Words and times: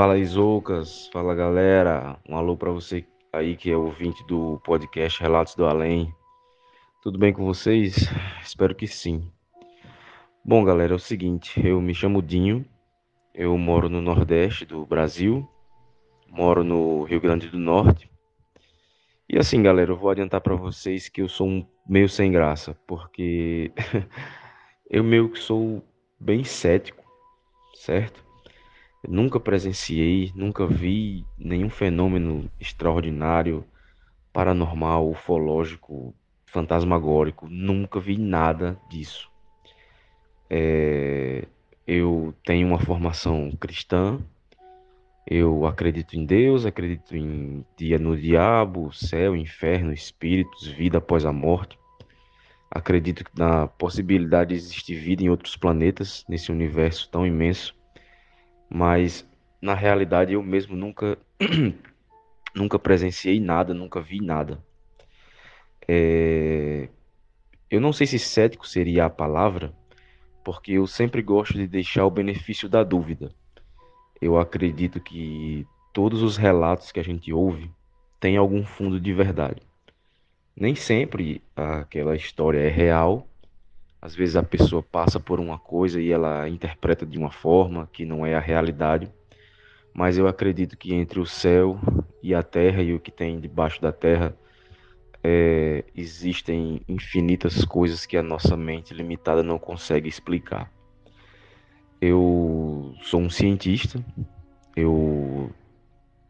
Fala 0.00 0.16
Isoucas, 0.16 1.10
fala 1.12 1.34
galera, 1.34 2.18
um 2.26 2.34
alô 2.34 2.56
para 2.56 2.70
você 2.70 3.04
aí 3.30 3.54
que 3.54 3.70
é 3.70 3.76
ouvinte 3.76 4.26
do 4.26 4.58
podcast 4.64 5.20
Relatos 5.20 5.54
do 5.54 5.66
Além. 5.66 6.10
Tudo 7.02 7.18
bem 7.18 7.34
com 7.34 7.44
vocês? 7.44 8.08
Espero 8.42 8.74
que 8.74 8.86
sim. 8.86 9.30
Bom, 10.42 10.64
galera, 10.64 10.94
é 10.94 10.96
o 10.96 10.98
seguinte, 10.98 11.60
eu 11.62 11.82
me 11.82 11.94
chamo 11.94 12.22
Dinho, 12.22 12.64
eu 13.34 13.58
moro 13.58 13.90
no 13.90 14.00
Nordeste 14.00 14.64
do 14.64 14.86
Brasil, 14.86 15.46
moro 16.30 16.64
no 16.64 17.02
Rio 17.02 17.20
Grande 17.20 17.50
do 17.50 17.58
Norte. 17.58 18.10
E 19.28 19.38
assim, 19.38 19.62
galera, 19.62 19.92
eu 19.92 19.98
vou 19.98 20.08
adiantar 20.08 20.40
para 20.40 20.54
vocês 20.54 21.10
que 21.10 21.20
eu 21.20 21.28
sou 21.28 21.46
um 21.46 21.66
meio 21.86 22.08
sem 22.08 22.32
graça, 22.32 22.74
porque 22.86 23.70
eu 24.88 25.04
meio 25.04 25.28
que 25.28 25.38
sou 25.38 25.84
bem 26.18 26.42
cético, 26.42 27.04
certo? 27.74 28.29
Eu 29.02 29.10
nunca 29.10 29.40
presenciei, 29.40 30.30
nunca 30.34 30.66
vi 30.66 31.24
nenhum 31.38 31.70
fenômeno 31.70 32.50
extraordinário, 32.60 33.64
paranormal, 34.32 35.08
ufológico, 35.08 36.14
fantasmagórico. 36.46 37.48
Nunca 37.48 37.98
vi 37.98 38.18
nada 38.18 38.78
disso. 38.90 39.30
É, 40.50 41.46
eu 41.86 42.34
tenho 42.44 42.68
uma 42.68 42.78
formação 42.78 43.50
cristã. 43.58 44.18
Eu 45.26 45.64
acredito 45.64 46.14
em 46.14 46.26
Deus, 46.26 46.66
acredito 46.66 47.16
em 47.16 47.64
dia 47.78 47.98
no 47.98 48.16
diabo, 48.16 48.92
céu, 48.92 49.34
inferno, 49.34 49.92
espíritos, 49.92 50.66
vida 50.66 50.98
após 50.98 51.24
a 51.24 51.32
morte. 51.32 51.78
Acredito 52.70 53.24
na 53.36 53.66
possibilidade 53.66 54.50
de 54.50 54.56
existir 54.56 54.96
vida 54.96 55.22
em 55.22 55.30
outros 55.30 55.56
planetas, 55.56 56.24
nesse 56.28 56.52
universo 56.52 57.08
tão 57.10 57.26
imenso 57.26 57.79
mas 58.70 59.28
na 59.60 59.74
realidade 59.74 60.32
eu 60.32 60.42
mesmo 60.42 60.76
nunca 60.76 61.18
nunca 62.54 62.78
presenciei 62.78 63.40
nada, 63.40 63.74
nunca 63.74 64.00
vi 64.00 64.20
nada. 64.20 64.62
É... 65.88 66.88
Eu 67.68 67.80
não 67.80 67.92
sei 67.92 68.06
se 68.06 68.18
cético 68.18 68.66
seria 68.66 69.06
a 69.06 69.10
palavra, 69.10 69.72
porque 70.44 70.72
eu 70.72 70.86
sempre 70.86 71.22
gosto 71.22 71.54
de 71.54 71.66
deixar 71.66 72.06
o 72.06 72.10
benefício 72.10 72.68
da 72.68 72.82
dúvida. 72.84 73.34
Eu 74.20 74.38
acredito 74.38 75.00
que 75.00 75.66
todos 75.92 76.22
os 76.22 76.36
relatos 76.36 76.92
que 76.92 77.00
a 77.00 77.04
gente 77.04 77.32
ouve 77.32 77.70
têm 78.18 78.36
algum 78.36 78.64
fundo 78.64 79.00
de 79.00 79.12
verdade. 79.12 79.62
Nem 80.54 80.74
sempre 80.74 81.42
aquela 81.56 82.14
história 82.14 82.58
é 82.58 82.68
real, 82.68 83.26
às 84.00 84.14
vezes 84.14 84.36
a 84.36 84.42
pessoa 84.42 84.82
passa 84.82 85.20
por 85.20 85.38
uma 85.38 85.58
coisa 85.58 86.00
e 86.00 86.10
ela 86.10 86.48
interpreta 86.48 87.04
de 87.04 87.18
uma 87.18 87.30
forma 87.30 87.88
que 87.92 88.04
não 88.04 88.24
é 88.24 88.34
a 88.34 88.40
realidade. 88.40 89.12
Mas 89.92 90.16
eu 90.16 90.26
acredito 90.26 90.76
que 90.76 90.94
entre 90.94 91.20
o 91.20 91.26
céu 91.26 91.78
e 92.22 92.34
a 92.34 92.42
terra 92.42 92.82
e 92.82 92.94
o 92.94 93.00
que 93.00 93.10
tem 93.10 93.38
debaixo 93.40 93.80
da 93.82 93.92
terra 93.92 94.34
é, 95.22 95.84
existem 95.94 96.80
infinitas 96.88 97.64
coisas 97.64 98.06
que 98.06 98.16
a 98.16 98.22
nossa 98.22 98.56
mente 98.56 98.94
limitada 98.94 99.42
não 99.42 99.58
consegue 99.58 100.08
explicar. 100.08 100.72
Eu 102.00 102.94
sou 103.02 103.20
um 103.20 103.28
cientista, 103.28 104.02
eu 104.74 105.50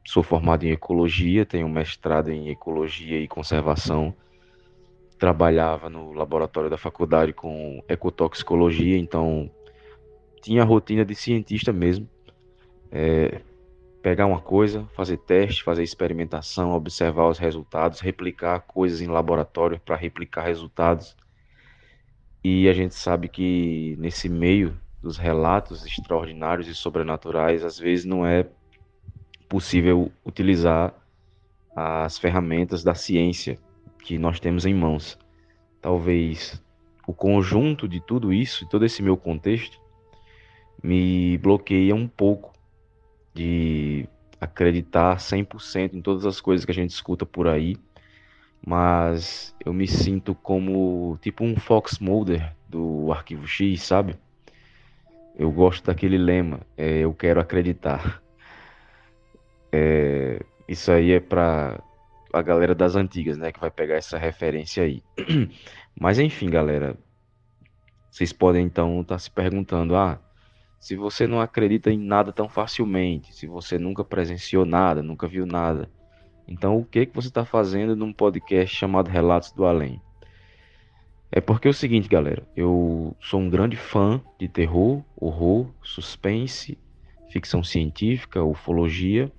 sou 0.04 0.24
formado 0.24 0.64
em 0.64 0.72
ecologia, 0.72 1.46
tenho 1.46 1.68
mestrado 1.68 2.30
em 2.30 2.48
ecologia 2.48 3.20
e 3.20 3.28
conservação 3.28 4.12
trabalhava 5.20 5.90
no 5.90 6.14
laboratório 6.14 6.70
da 6.70 6.78
faculdade 6.78 7.34
com 7.34 7.84
ecotoxicologia, 7.86 8.96
então 8.96 9.50
tinha 10.40 10.62
a 10.62 10.64
rotina 10.64 11.04
de 11.04 11.14
cientista 11.14 11.74
mesmo. 11.74 12.08
É, 12.90 13.42
pegar 14.00 14.24
uma 14.24 14.40
coisa, 14.40 14.88
fazer 14.94 15.18
teste, 15.18 15.62
fazer 15.62 15.82
experimentação, 15.82 16.72
observar 16.72 17.28
os 17.28 17.38
resultados, 17.38 18.00
replicar 18.00 18.60
coisas 18.60 19.02
em 19.02 19.08
laboratório 19.08 19.78
para 19.78 19.94
replicar 19.94 20.42
resultados. 20.42 21.14
E 22.42 22.66
a 22.66 22.72
gente 22.72 22.94
sabe 22.94 23.28
que 23.28 23.96
nesse 23.98 24.26
meio 24.26 24.74
dos 25.02 25.18
relatos 25.18 25.84
extraordinários 25.84 26.66
e 26.66 26.74
sobrenaturais, 26.74 27.62
às 27.62 27.78
vezes 27.78 28.06
não 28.06 28.24
é 28.24 28.46
possível 29.50 30.10
utilizar 30.24 30.94
as 31.76 32.18
ferramentas 32.18 32.82
da 32.82 32.94
ciência 32.94 33.58
que 34.00 34.18
nós 34.18 34.40
temos 34.40 34.66
em 34.66 34.74
mãos. 34.74 35.18
Talvez 35.80 36.62
o 37.06 37.12
conjunto 37.12 37.88
de 37.88 38.00
tudo 38.00 38.32
isso, 38.32 38.68
todo 38.68 38.84
esse 38.84 39.02
meu 39.02 39.16
contexto, 39.16 39.80
me 40.82 41.36
bloqueia 41.38 41.94
um 41.94 42.08
pouco 42.08 42.52
de 43.34 44.08
acreditar 44.40 45.16
100% 45.16 45.94
em 45.94 46.00
todas 46.00 46.24
as 46.24 46.40
coisas 46.40 46.64
que 46.64 46.70
a 46.70 46.74
gente 46.74 46.90
escuta 46.90 47.26
por 47.26 47.46
aí, 47.46 47.76
mas 48.66 49.54
eu 49.64 49.72
me 49.72 49.86
sinto 49.86 50.34
como 50.34 51.18
tipo 51.20 51.44
um 51.44 51.56
Fox 51.56 51.98
Mulder 51.98 52.54
do 52.68 53.12
Arquivo 53.12 53.46
X, 53.46 53.82
sabe? 53.82 54.16
Eu 55.36 55.50
gosto 55.50 55.84
daquele 55.86 56.18
lema, 56.18 56.60
é, 56.76 56.98
eu 56.98 57.14
quero 57.14 57.40
acreditar. 57.40 58.22
É, 59.72 60.40
isso 60.68 60.90
aí 60.90 61.12
é 61.12 61.20
para 61.20 61.82
a 62.32 62.42
galera 62.42 62.74
das 62.74 62.96
antigas, 62.96 63.36
né, 63.36 63.52
que 63.52 63.60
vai 63.60 63.70
pegar 63.70 63.96
essa 63.96 64.18
referência 64.18 64.82
aí. 64.82 65.02
Mas 65.98 66.18
enfim, 66.18 66.48
galera, 66.48 66.96
vocês 68.10 68.32
podem 68.32 68.64
então 68.64 69.00
estar 69.00 69.14
tá 69.14 69.18
se 69.18 69.30
perguntando: 69.30 69.96
ah, 69.96 70.20
se 70.78 70.96
você 70.96 71.26
não 71.26 71.40
acredita 71.40 71.90
em 71.90 71.98
nada 71.98 72.32
tão 72.32 72.48
facilmente, 72.48 73.34
se 73.34 73.46
você 73.46 73.78
nunca 73.78 74.04
presenciou 74.04 74.64
nada, 74.64 75.02
nunca 75.02 75.26
viu 75.26 75.46
nada, 75.46 75.90
então 76.46 76.78
o 76.78 76.84
que 76.84 77.06
que 77.06 77.14
você 77.14 77.28
está 77.28 77.44
fazendo 77.44 77.94
num 77.94 78.12
podcast 78.12 78.74
chamado 78.74 79.08
Relatos 79.08 79.52
do 79.52 79.64
Além? 79.64 80.00
É 81.32 81.40
porque 81.40 81.68
é 81.68 81.70
o 81.70 81.74
seguinte, 81.74 82.08
galera, 82.08 82.42
eu 82.56 83.16
sou 83.20 83.38
um 83.38 83.48
grande 83.48 83.76
fã 83.76 84.20
de 84.36 84.48
terror, 84.48 85.04
horror, 85.16 85.70
suspense, 85.80 86.76
ficção 87.28 87.62
científica, 87.62 88.42
ufologia 88.42 89.30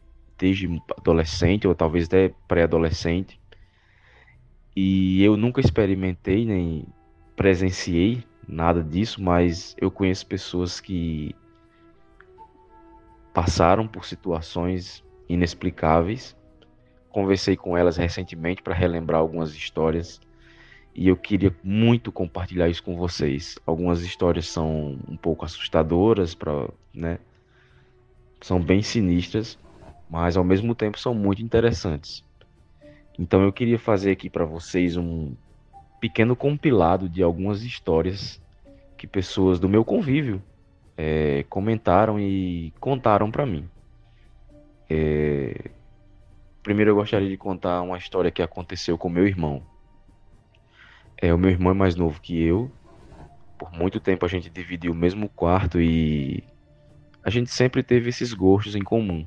desde 0.41 0.81
adolescente 0.97 1.67
ou 1.67 1.75
talvez 1.75 2.07
até 2.07 2.33
pré-adolescente. 2.47 3.39
E 4.75 5.23
eu 5.23 5.37
nunca 5.37 5.61
experimentei 5.61 6.43
nem 6.45 6.87
presenciei 7.35 8.23
nada 8.47 8.83
disso, 8.83 9.21
mas 9.21 9.75
eu 9.79 9.91
conheço 9.91 10.25
pessoas 10.25 10.79
que 10.79 11.35
passaram 13.31 13.87
por 13.87 14.03
situações 14.03 15.03
inexplicáveis. 15.29 16.35
Conversei 17.09 17.55
com 17.55 17.77
elas 17.77 17.97
recentemente 17.97 18.63
para 18.63 18.73
relembrar 18.73 19.21
algumas 19.21 19.53
histórias 19.53 20.19
e 20.95 21.07
eu 21.07 21.15
queria 21.15 21.55
muito 21.63 22.11
compartilhar 22.11 22.67
isso 22.67 22.83
com 22.83 22.95
vocês. 22.97 23.59
Algumas 23.65 24.01
histórias 24.01 24.47
são 24.47 24.97
um 25.07 25.15
pouco 25.15 25.45
assustadoras, 25.45 26.33
para, 26.33 26.67
né? 26.93 27.19
São 28.41 28.59
bem 28.59 28.81
sinistras, 28.81 29.57
mas 30.11 30.35
ao 30.35 30.43
mesmo 30.43 30.75
tempo 30.75 30.99
são 30.99 31.13
muito 31.13 31.41
interessantes. 31.41 32.21
Então 33.17 33.41
eu 33.41 33.53
queria 33.53 33.79
fazer 33.79 34.11
aqui 34.11 34.29
para 34.29 34.43
vocês 34.43 34.97
um 34.97 35.33
pequeno 36.01 36.35
compilado 36.35 37.07
de 37.07 37.23
algumas 37.23 37.63
histórias 37.63 38.41
que 38.97 39.07
pessoas 39.07 39.57
do 39.57 39.69
meu 39.69 39.85
convívio 39.85 40.43
é, 40.97 41.45
comentaram 41.47 42.19
e 42.19 42.73
contaram 42.77 43.31
para 43.31 43.45
mim. 43.45 43.69
É... 44.89 45.71
Primeiro 46.61 46.91
eu 46.91 46.95
gostaria 46.95 47.29
de 47.29 47.37
contar 47.37 47.81
uma 47.81 47.97
história 47.97 48.29
que 48.29 48.41
aconteceu 48.41 48.97
com 48.97 49.07
meu 49.07 49.25
irmão. 49.25 49.63
É, 51.17 51.33
o 51.33 51.37
meu 51.37 51.51
irmão 51.51 51.71
é 51.71 51.75
mais 51.75 51.95
novo 51.95 52.19
que 52.19 52.37
eu. 52.43 52.69
Por 53.57 53.71
muito 53.71 53.97
tempo 53.99 54.25
a 54.25 54.29
gente 54.29 54.49
dividiu 54.49 54.91
o 54.91 54.95
mesmo 54.95 55.29
quarto 55.29 55.79
e 55.79 56.43
a 57.23 57.29
gente 57.29 57.49
sempre 57.49 57.81
teve 57.81 58.09
esses 58.09 58.33
gostos 58.33 58.75
em 58.75 58.83
comum. 58.83 59.25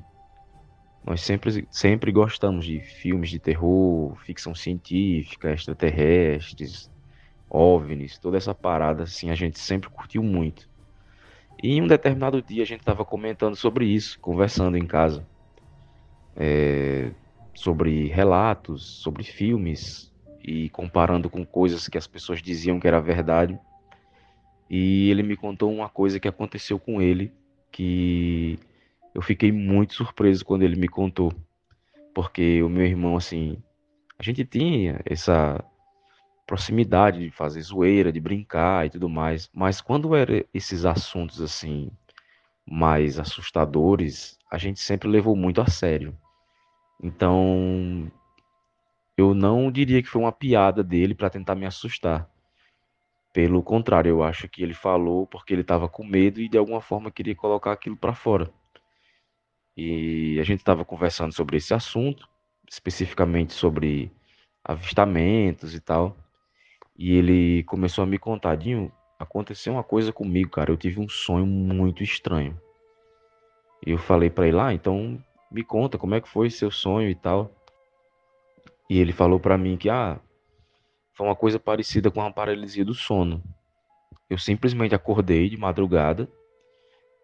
Nós 1.05 1.21
sempre, 1.21 1.67
sempre 1.69 2.11
gostamos 2.11 2.65
de 2.65 2.79
filmes 2.79 3.29
de 3.29 3.37
terror, 3.37 4.15
ficção 4.23 4.55
científica, 4.55 5.53
extraterrestres, 5.53 6.89
OVNIs, 7.49 8.17
toda 8.17 8.37
essa 8.37 8.55
parada, 8.55 9.03
assim, 9.03 9.29
a 9.29 9.35
gente 9.35 9.59
sempre 9.59 9.89
curtiu 9.89 10.23
muito. 10.23 10.67
E 11.61 11.73
em 11.77 11.81
um 11.81 11.87
determinado 11.87 12.41
dia 12.41 12.63
a 12.63 12.65
gente 12.65 12.79
estava 12.79 13.05
comentando 13.05 13.55
sobre 13.55 13.85
isso, 13.85 14.19
conversando 14.19 14.77
em 14.77 14.85
casa. 14.85 15.25
É, 16.35 17.11
sobre 17.53 18.07
relatos, 18.07 18.83
sobre 18.83 19.23
filmes, 19.23 20.11
e 20.47 20.69
comparando 20.69 21.27
com 21.27 21.43
coisas 21.43 21.87
que 21.87 21.97
as 21.97 22.05
pessoas 22.05 22.39
diziam 22.39 22.79
que 22.79 22.87
era 22.87 23.01
verdade. 23.01 23.59
E 24.69 25.09
ele 25.09 25.23
me 25.23 25.35
contou 25.35 25.73
uma 25.73 25.89
coisa 25.89 26.19
que 26.19 26.27
aconteceu 26.27 26.77
com 26.77 27.01
ele, 27.01 27.33
que 27.71 28.59
eu 29.15 29.21
fiquei 29.21 29.49
muito 29.49 29.93
surpreso 29.93 30.43
quando 30.43 30.63
ele 30.63 30.75
me 30.75 30.89
contou. 30.89 31.33
Porque 32.13 32.61
o 32.61 32.67
meu 32.67 32.85
irmão, 32.85 33.15
assim, 33.15 33.57
a 34.19 34.21
gente 34.23 34.43
tinha 34.43 34.99
essa 35.05 35.63
proximidade 36.45 37.21
de 37.21 37.31
fazer 37.31 37.61
zoeira, 37.61 38.11
de 38.11 38.19
brincar 38.19 38.85
e 38.85 38.89
tudo 38.89 39.07
mais, 39.07 39.49
mas 39.53 39.79
quando 39.79 40.13
eram 40.13 40.43
esses 40.53 40.85
assuntos 40.85 41.41
assim 41.41 41.89
mais 42.67 43.17
assustadores, 43.17 44.37
a 44.51 44.57
gente 44.57 44.81
sempre 44.81 45.07
levou 45.07 45.35
muito 45.35 45.61
a 45.61 45.67
sério. 45.67 46.15
Então, 47.01 48.11
eu 49.17 49.33
não 49.33 49.71
diria 49.71 50.03
que 50.03 50.09
foi 50.09 50.21
uma 50.21 50.31
piada 50.31 50.83
dele 50.83 51.15
para 51.15 51.29
tentar 51.29 51.55
me 51.55 51.65
assustar. 51.65 52.29
Pelo 53.31 53.63
contrário, 53.63 54.09
eu 54.09 54.23
acho 54.23 54.49
que 54.49 54.61
ele 54.61 54.73
falou 54.73 55.25
porque 55.25 55.53
ele 55.53 55.61
estava 55.61 55.87
com 55.87 56.03
medo 56.03 56.41
e 56.41 56.49
de 56.49 56.57
alguma 56.57 56.81
forma 56.81 57.11
queria 57.11 57.35
colocar 57.35 57.71
aquilo 57.71 57.95
para 57.95 58.13
fora. 58.13 58.51
E 59.75 60.39
a 60.39 60.43
gente 60.43 60.59
estava 60.59 60.85
conversando 60.85 61.33
sobre 61.33 61.57
esse 61.57 61.73
assunto, 61.73 62.27
especificamente 62.69 63.53
sobre 63.53 64.11
avistamentos 64.63 65.75
e 65.75 65.79
tal. 65.79 66.15
E 66.97 67.15
ele 67.17 67.63
começou 67.63 68.03
a 68.03 68.07
me 68.07 68.17
contar, 68.17 68.55
Dinho, 68.55 68.91
aconteceu 69.19 69.73
uma 69.73 69.83
coisa 69.83 70.13
comigo, 70.13 70.49
cara. 70.49 70.71
Eu 70.71 70.77
tive 70.77 70.99
um 70.99 71.09
sonho 71.09 71.45
muito 71.45 72.03
estranho. 72.03 72.59
E 73.85 73.91
eu 73.91 73.97
falei 73.97 74.29
para 74.29 74.47
ele, 74.47 74.59
ah, 74.59 74.73
então 74.73 75.21
me 75.51 75.63
conta 75.63 75.97
como 75.97 76.15
é 76.15 76.21
que 76.21 76.29
foi 76.29 76.49
seu 76.49 76.71
sonho 76.71 77.09
e 77.09 77.15
tal. 77.15 77.51
E 78.89 78.99
ele 78.99 79.11
falou 79.11 79.39
para 79.39 79.57
mim 79.57 79.77
que, 79.77 79.89
ah, 79.89 80.19
foi 81.13 81.25
uma 81.27 81.35
coisa 81.35 81.59
parecida 81.59 82.09
com 82.09 82.21
a 82.21 82.31
paralisia 82.31 82.85
do 82.85 82.93
sono. 82.93 83.43
Eu 84.29 84.37
simplesmente 84.37 84.95
acordei 84.95 85.49
de 85.49 85.57
madrugada 85.57 86.29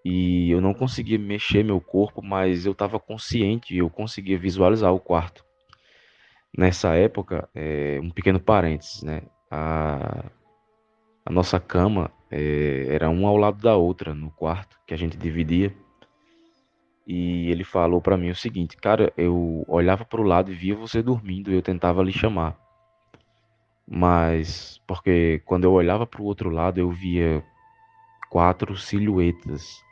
e 0.04 0.50
eu 0.50 0.60
não 0.60 0.74
conseguia 0.74 1.20
mexer 1.20 1.64
meu 1.64 1.80
corpo, 1.80 2.22
mas 2.22 2.66
eu 2.66 2.72
estava 2.72 3.00
consciente 3.00 3.74
e 3.74 3.78
eu 3.78 3.90
conseguia 3.90 4.38
visualizar 4.38 4.94
o 4.94 5.00
quarto. 5.00 5.46
Nessa 6.58 6.96
época, 6.96 7.48
é, 7.54 8.00
um 8.02 8.10
pequeno 8.10 8.40
parênteses, 8.40 9.04
né? 9.04 9.22
A, 9.50 10.26
a 11.26 11.32
nossa 11.32 11.60
cama 11.60 12.12
é, 12.30 12.88
era 12.90 13.10
uma 13.10 13.30
ao 13.30 13.38
lado 13.38 13.62
da 13.62 13.76
outra 13.76 14.14
no 14.14 14.32
quarto 14.32 14.80
que 14.88 14.94
a 14.94 14.98
gente 14.98 15.18
dividia. 15.18 15.74
E 17.06 17.50
ele 17.50 17.64
falou 17.64 18.02
para 18.02 18.18
mim 18.18 18.30
o 18.30 18.36
seguinte, 18.36 18.78
cara, 18.78 19.14
eu 19.16 19.64
olhava 19.68 20.04
para 20.04 20.22
o 20.22 20.26
lado 20.26 20.52
e 20.52 20.56
via 20.56 20.76
você 20.76 21.02
dormindo 21.02 21.52
e 21.52 21.56
eu 21.56 21.62
tentava 21.62 22.04
lhe 22.04 22.12
chamar. 22.12 22.58
Mas 23.88 24.82
porque 24.88 25.42
quando 25.46 25.66
eu 25.66 25.74
olhava 25.74 26.08
para 26.08 26.22
o 26.22 26.26
outro 26.26 26.50
lado 26.50 26.80
eu 26.80 26.90
via 26.90 27.44
quatro 28.30 28.78
silhuetas 28.78 29.84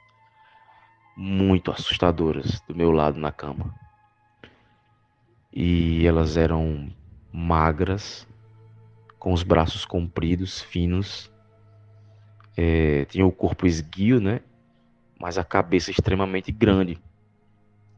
muito 1.21 1.69
assustadoras 1.69 2.61
do 2.65 2.73
meu 2.73 2.91
lado 2.91 3.19
na 3.19 3.29
cama. 3.29 3.75
E 5.51 6.07
elas 6.07 6.37
eram 6.37 6.89
magras, 7.29 8.25
com 9.19 9.33
os 9.33 9.43
braços 9.43 9.83
compridos, 9.83 10.61
finos. 10.61 11.29
É, 12.55 13.05
o 13.21 13.31
corpo 13.33 13.67
esguio, 13.67 14.21
né? 14.21 14.39
Mas 15.19 15.37
a 15.37 15.43
cabeça 15.43 15.91
extremamente 15.91 16.53
grande. 16.53 16.97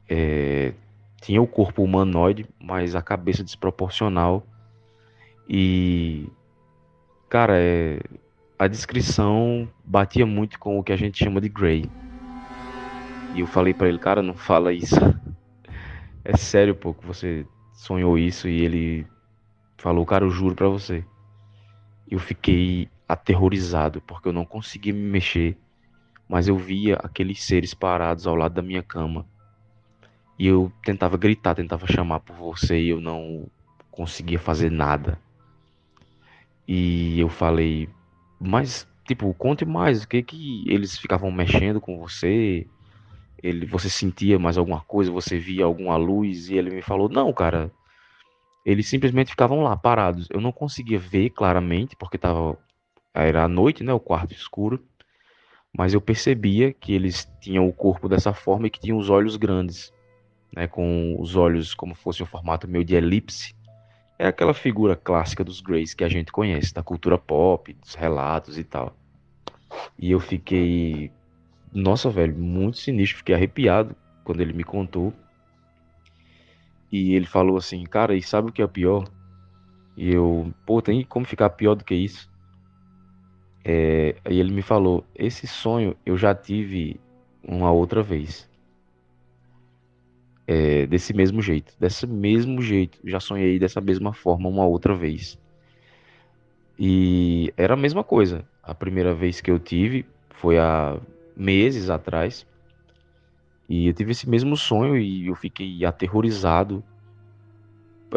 É, 0.10 0.74
tinha 1.22 1.40
o 1.40 1.48
corpo 1.48 1.84
humanoide, 1.84 2.48
mas 2.60 2.96
a 2.96 3.04
cabeça 3.04 3.44
desproporcional. 3.44 4.44
E, 5.48 6.28
cara, 7.30 7.54
é, 7.56 8.00
a 8.58 8.66
descrição 8.66 9.70
batia 9.86 10.26
muito 10.26 10.58
com 10.58 10.80
o 10.80 10.84
que 10.84 10.92
a 10.92 10.98
gente 10.98 11.24
chama 11.24 11.40
de 11.40 11.50
Grey. 11.50 11.88
E 13.34 13.40
eu 13.40 13.48
falei 13.48 13.74
para 13.74 13.88
ele, 13.88 14.00
cara, 14.00 14.22
não 14.22 14.36
fala 14.36 14.74
isso. 14.74 14.96
É 16.24 16.38
sério, 16.38 16.76
pô, 16.76 16.94
que 16.94 17.06
você 17.06 17.46
sonhou 17.74 18.18
isso 18.18 18.48
e 18.48 18.62
ele 18.62 19.08
falou, 19.78 20.06
cara, 20.06 20.24
eu 20.24 20.30
juro 20.30 20.54
para 20.54 20.68
você 20.68 21.04
eu 22.12 22.20
fiquei 22.20 22.90
aterrorizado 23.08 24.02
porque 24.02 24.28
eu 24.28 24.34
não 24.34 24.46
conseguia 24.46 24.94
me 24.94 25.00
mexer, 25.00 25.58
mas 26.28 26.50
eu 26.50 26.58
via 26.58 26.96
aqueles 26.98 27.42
seres 27.42 27.74
parados 27.74 28.28
ao 28.28 28.36
lado 28.36 28.54
da 28.54 28.62
minha 28.62 28.84
cama. 28.84 29.26
E 30.38 30.46
eu 30.46 30.72
tentava 30.84 31.18
gritar, 31.18 31.56
tentava 31.56 31.88
chamar 31.88 32.20
por 32.20 32.36
você 32.36 32.82
e 32.82 32.90
eu 32.90 33.00
não 33.00 33.48
conseguia 33.90 34.40
fazer 34.40 34.70
nada. 34.70 35.18
E 36.68 37.20
eu 37.20 37.30
falei, 37.30 37.88
mas 38.40 38.86
tipo, 39.06 39.34
conte 39.34 39.66
mais, 39.66 40.04
o 40.04 40.08
que 40.08 40.22
que 40.22 40.64
eles 40.68 40.98
ficavam 40.98 41.32
mexendo 41.32 41.80
com 41.80 41.98
você? 41.98 42.68
Ele, 43.44 43.66
você 43.66 43.90
sentia 43.90 44.38
mais 44.38 44.58
alguma 44.58 44.82
coisa, 44.82 45.12
você 45.12 45.38
via 45.38 45.66
alguma 45.66 45.98
luz? 45.98 46.50
E 46.50 46.56
ele 46.56 46.70
me 46.70 46.82
falou, 46.82 47.10
não, 47.10 47.34
cara, 47.34 47.72
eles 48.66 48.88
simplesmente 48.88 49.32
ficavam 49.32 49.64
lá 49.64 49.76
parados. 49.76 50.28
Eu 50.30 50.40
não 50.40 50.52
conseguia 50.52 51.00
ver 51.00 51.32
claramente 51.32 51.96
porque 51.96 52.18
tava 52.18 52.58
era 53.14 53.44
à 53.44 53.48
noite, 53.48 53.84
né, 53.84 53.94
o 53.94 54.00
quarto 54.00 54.34
escuro, 54.34 54.82
mas 55.76 55.94
eu 55.94 56.02
percebia 56.02 56.72
que 56.74 56.94
eles 56.94 57.30
tinham 57.42 57.68
o 57.68 57.74
corpo 57.74 58.08
dessa 58.08 58.34
forma 58.34 58.68
e 58.68 58.70
que 58.70 58.80
tinham 58.80 58.98
os 58.98 59.10
olhos 59.10 59.36
grandes, 59.36 59.94
né, 60.56 60.68
com 60.68 61.18
os 61.20 61.36
olhos 61.36 61.74
como 61.74 61.94
fosse 61.94 62.24
um 62.24 62.26
formato 62.26 62.68
meio 62.68 62.86
de 62.86 62.96
elipse. 62.96 63.54
É 64.18 64.28
aquela 64.28 64.54
figura 64.54 64.96
clássica 64.96 65.44
dos 65.44 65.62
Greys 65.62 65.94
que 65.94 66.04
a 66.04 66.10
gente 66.10 66.32
conhece, 66.32 66.74
da 66.74 66.84
cultura 66.84 67.18
pop, 67.18 67.74
dos 67.74 67.96
relatos 67.96 68.58
e 68.58 68.64
tal. 68.64 68.96
E 69.98 70.12
eu 70.12 70.20
fiquei, 70.20 71.12
nossa, 71.74 72.10
velho, 72.10 72.38
muito 72.38 72.78
sinistro, 72.78 73.20
fiquei 73.20 73.34
arrepiado 73.34 73.96
quando 74.24 74.42
ele 74.42 74.54
me 74.54 74.64
contou. 74.64 75.14
E 76.92 77.14
ele 77.14 77.26
falou 77.26 77.58
assim, 77.58 77.84
cara, 77.86 78.16
e 78.16 78.22
sabe 78.22 78.50
o 78.50 78.52
que 78.52 78.62
é 78.62 78.68
pior? 78.68 79.08
E 79.96 80.14
eu, 80.14 80.54
pô, 80.66 80.82
tem 80.82 81.04
como 81.06 81.26
ficar 81.26 81.50
pior 81.52 81.76
do 81.76 81.86
que 81.86 81.96
isso? 81.96 82.30
É, 83.64 84.16
e 84.30 84.40
ele 84.40 84.52
me 84.52 84.62
falou, 84.62 85.06
esse 85.16 85.48
sonho 85.48 85.96
eu 86.06 86.18
já 86.18 86.36
tive 86.36 87.00
uma 87.44 87.72
outra 87.72 88.04
vez. 88.04 88.50
É, 90.48 90.86
desse 90.88 91.14
mesmo 91.14 91.42
jeito, 91.42 91.74
desse 91.80 92.06
mesmo 92.06 92.62
jeito, 92.62 93.00
já 93.06 93.20
sonhei 93.20 93.58
dessa 93.58 93.80
mesma 93.80 94.12
forma 94.12 94.50
uma 94.50 94.66
outra 94.66 94.94
vez. 94.94 95.40
E 96.78 97.54
era 97.56 97.76
a 97.76 97.78
mesma 97.78 98.04
coisa. 98.04 98.44
A 98.62 98.74
primeira 98.74 99.14
vez 99.14 99.40
que 99.40 99.52
eu 99.52 99.60
tive 99.60 100.06
foi 100.32 100.58
há 100.58 101.00
meses 101.36 101.90
atrás. 101.90 102.46
E 103.68 103.88
eu 103.88 103.94
tive 103.94 104.12
esse 104.12 104.30
mesmo 104.30 104.58
sonho 104.58 104.98
e 104.98 105.28
eu 105.28 105.36
fiquei 105.36 105.86
aterrorizado, 105.86 106.84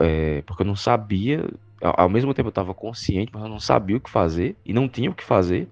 é, 0.01 0.43
porque 0.43 0.63
eu 0.63 0.67
não 0.67 0.75
sabia, 0.75 1.49
ao 1.81 2.09
mesmo 2.09 2.35
tempo 2.35 2.49
eu 2.49 2.51
estava 2.51 2.75
consciente, 2.75 3.31
mas 3.33 3.43
eu 3.43 3.49
não 3.49 3.61
sabia 3.61 3.97
o 3.97 4.01
que 4.01 4.11
fazer 4.11 4.57
e 4.65 4.73
não 4.73 4.89
tinha 4.89 5.11
o 5.11 5.15
que 5.15 5.23
fazer. 5.23 5.69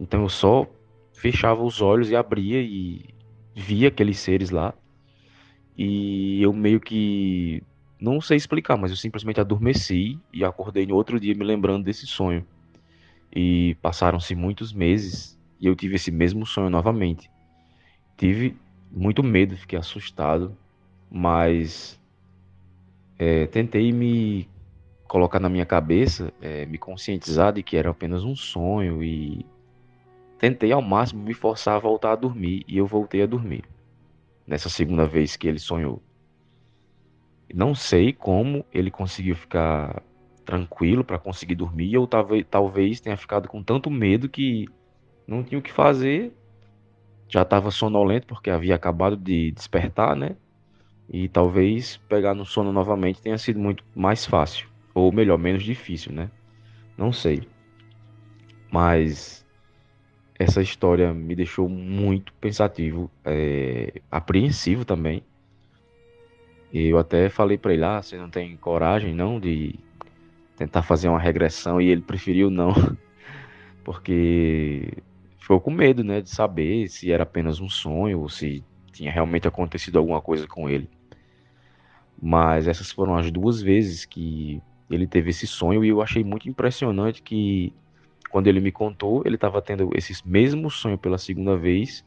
Então 0.00 0.22
eu 0.22 0.28
só 0.28 0.66
fechava 1.12 1.62
os 1.62 1.80
olhos 1.80 2.10
e 2.10 2.16
abria 2.16 2.60
e 2.60 3.04
via 3.54 3.88
aqueles 3.88 4.18
seres 4.18 4.50
lá. 4.50 4.74
E 5.76 6.42
eu 6.42 6.52
meio 6.52 6.80
que 6.80 7.62
não 8.00 8.20
sei 8.20 8.36
explicar, 8.36 8.76
mas 8.76 8.90
eu 8.90 8.96
simplesmente 8.96 9.40
adormeci 9.40 10.18
e 10.32 10.44
acordei 10.44 10.86
no 10.86 10.94
outro 10.94 11.18
dia 11.20 11.34
me 11.34 11.44
lembrando 11.44 11.84
desse 11.84 12.06
sonho. 12.06 12.46
E 13.34 13.76
passaram-se 13.80 14.34
muitos 14.34 14.72
meses 14.72 15.38
e 15.64 15.66
eu 15.66 15.74
tive 15.74 15.96
esse 15.96 16.10
mesmo 16.10 16.44
sonho 16.44 16.68
novamente. 16.68 17.30
Tive 18.18 18.54
muito 18.92 19.22
medo, 19.22 19.56
fiquei 19.56 19.78
assustado, 19.78 20.54
mas 21.10 21.98
é, 23.18 23.46
tentei 23.46 23.90
me 23.90 24.46
colocar 25.08 25.40
na 25.40 25.48
minha 25.48 25.64
cabeça, 25.64 26.30
é, 26.42 26.66
me 26.66 26.76
conscientizar 26.76 27.54
de 27.54 27.62
que 27.62 27.78
era 27.78 27.88
apenas 27.88 28.24
um 28.24 28.36
sonho 28.36 29.02
e 29.02 29.46
tentei 30.38 30.70
ao 30.70 30.82
máximo 30.82 31.24
me 31.24 31.32
forçar 31.32 31.76
a 31.76 31.78
voltar 31.78 32.12
a 32.12 32.16
dormir 32.16 32.62
e 32.68 32.76
eu 32.76 32.86
voltei 32.86 33.22
a 33.22 33.26
dormir 33.26 33.64
nessa 34.46 34.68
segunda 34.68 35.06
vez 35.06 35.34
que 35.34 35.48
ele 35.48 35.58
sonhou. 35.58 36.02
Não 37.54 37.74
sei 37.74 38.12
como 38.12 38.66
ele 38.70 38.90
conseguiu 38.90 39.34
ficar 39.34 40.02
tranquilo 40.44 41.02
para 41.02 41.18
conseguir 41.18 41.54
dormir, 41.54 41.94
talvez, 42.06 42.44
talvez 42.50 43.00
tenha 43.00 43.16
ficado 43.16 43.48
com 43.48 43.62
tanto 43.62 43.90
medo 43.90 44.28
que 44.28 44.66
não 45.26 45.42
tinha 45.42 45.58
o 45.58 45.62
que 45.62 45.72
fazer 45.72 46.32
já 47.28 47.42
estava 47.42 47.70
sonolento 47.70 48.26
porque 48.26 48.50
havia 48.50 48.74
acabado 48.74 49.16
de 49.16 49.50
despertar, 49.50 50.14
né? 50.14 50.36
E 51.10 51.28
talvez 51.28 51.96
pegar 52.08 52.34
no 52.34 52.46
sono 52.46 52.72
novamente 52.72 53.20
tenha 53.20 53.36
sido 53.36 53.58
muito 53.58 53.84
mais 53.94 54.24
fácil, 54.24 54.68
ou 54.94 55.12
melhor, 55.12 55.36
menos 55.36 55.62
difícil, 55.62 56.12
né? 56.12 56.30
Não 56.96 57.12
sei. 57.12 57.46
Mas 58.70 59.44
essa 60.38 60.62
história 60.62 61.12
me 61.12 61.34
deixou 61.34 61.68
muito 61.68 62.32
pensativo, 62.34 63.10
é, 63.24 64.00
apreensivo 64.10 64.84
também. 64.84 65.22
Eu 66.72 66.98
até 66.98 67.28
falei 67.28 67.58
para 67.58 67.72
ele: 67.74 67.84
ah, 67.84 68.02
você 68.02 68.16
não 68.16 68.30
tem 68.30 68.56
coragem 68.56 69.14
não 69.14 69.38
de 69.38 69.74
tentar 70.56 70.82
fazer 70.82 71.08
uma 71.08 71.18
regressão 71.18 71.80
e 71.80 71.88
ele 71.88 72.00
preferiu 72.00 72.48
não, 72.50 72.72
porque 73.84 74.88
ficou 75.44 75.60
com 75.60 75.70
medo, 75.70 76.02
né, 76.02 76.22
de 76.22 76.30
saber 76.30 76.88
se 76.88 77.12
era 77.12 77.22
apenas 77.22 77.60
um 77.60 77.68
sonho 77.68 78.20
ou 78.20 78.30
se 78.30 78.64
tinha 78.90 79.12
realmente 79.12 79.46
acontecido 79.46 79.98
alguma 79.98 80.22
coisa 80.22 80.46
com 80.46 80.70
ele. 80.70 80.88
Mas 82.20 82.66
essas 82.66 82.90
foram 82.90 83.14
as 83.14 83.30
duas 83.30 83.60
vezes 83.60 84.06
que 84.06 84.62
ele 84.90 85.06
teve 85.06 85.30
esse 85.30 85.46
sonho 85.46 85.84
e 85.84 85.88
eu 85.88 86.00
achei 86.00 86.24
muito 86.24 86.48
impressionante 86.48 87.20
que 87.20 87.74
quando 88.30 88.46
ele 88.46 88.58
me 88.58 88.72
contou, 88.72 89.22
ele 89.26 89.34
estava 89.34 89.60
tendo 89.60 89.90
esse 89.94 90.14
mesmo 90.26 90.70
sonho 90.70 90.96
pela 90.96 91.18
segunda 91.18 91.58
vez 91.58 92.02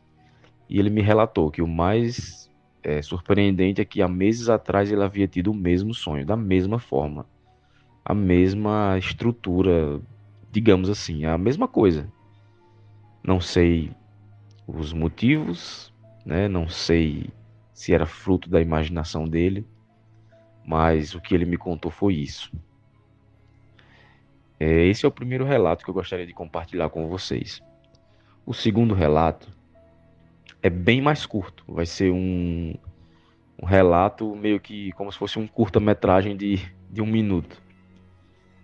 e 0.68 0.80
ele 0.80 0.90
me 0.90 1.02
relatou 1.02 1.52
que 1.52 1.62
o 1.62 1.68
mais 1.68 2.52
é, 2.82 3.04
surpreendente 3.04 3.82
é 3.82 3.86
que 3.86 4.02
há 4.02 4.08
meses 4.08 4.50
atrás 4.50 4.92
ele 4.92 5.04
havia 5.04 5.28
tido 5.28 5.52
o 5.52 5.56
mesmo 5.56 5.94
sonho, 5.94 6.26
da 6.26 6.36
mesma 6.36 6.80
forma, 6.80 7.28
a 8.04 8.16
mesma 8.16 8.98
estrutura, 8.98 10.02
digamos 10.52 10.90
assim, 10.90 11.24
a 11.26 11.38
mesma 11.38 11.68
coisa. 11.68 12.12
Não 13.28 13.42
sei 13.42 13.92
os 14.66 14.94
motivos, 14.94 15.94
né? 16.26 16.48
Não 16.48 16.70
sei 16.70 17.30
se 17.74 17.94
era 17.94 18.06
fruto 18.06 18.50
da 18.50 18.62
imaginação 18.62 19.28
dele, 19.28 19.68
mas 20.66 21.14
o 21.14 21.20
que 21.20 21.36
ele 21.36 21.44
me 21.44 21.58
contou 21.58 21.92
foi 21.92 22.14
isso. 22.14 22.50
É, 24.58 24.86
esse 24.86 25.06
é 25.06 25.10
o 25.10 25.12
primeiro 25.12 25.44
relato 25.44 25.84
que 25.84 25.90
eu 25.90 25.94
gostaria 25.94 26.26
de 26.26 26.32
compartilhar 26.32 26.90
com 26.90 27.10
vocês. 27.10 27.62
O 28.46 28.54
segundo 28.54 28.94
relato 28.94 29.52
é 30.64 30.70
bem 30.70 31.02
mais 31.02 31.26
curto, 31.26 31.66
vai 31.68 31.86
ser 31.86 32.10
um, 32.10 32.76
um 33.62 33.66
relato 33.66 34.38
meio 34.38 34.58
que 34.58 34.94
como 34.94 35.12
se 35.12 35.18
fosse 35.18 35.38
um 35.38 35.46
curta-metragem 35.46 36.38
de, 36.38 36.62
de 36.90 37.02
um 37.02 37.06
minuto. 37.06 37.62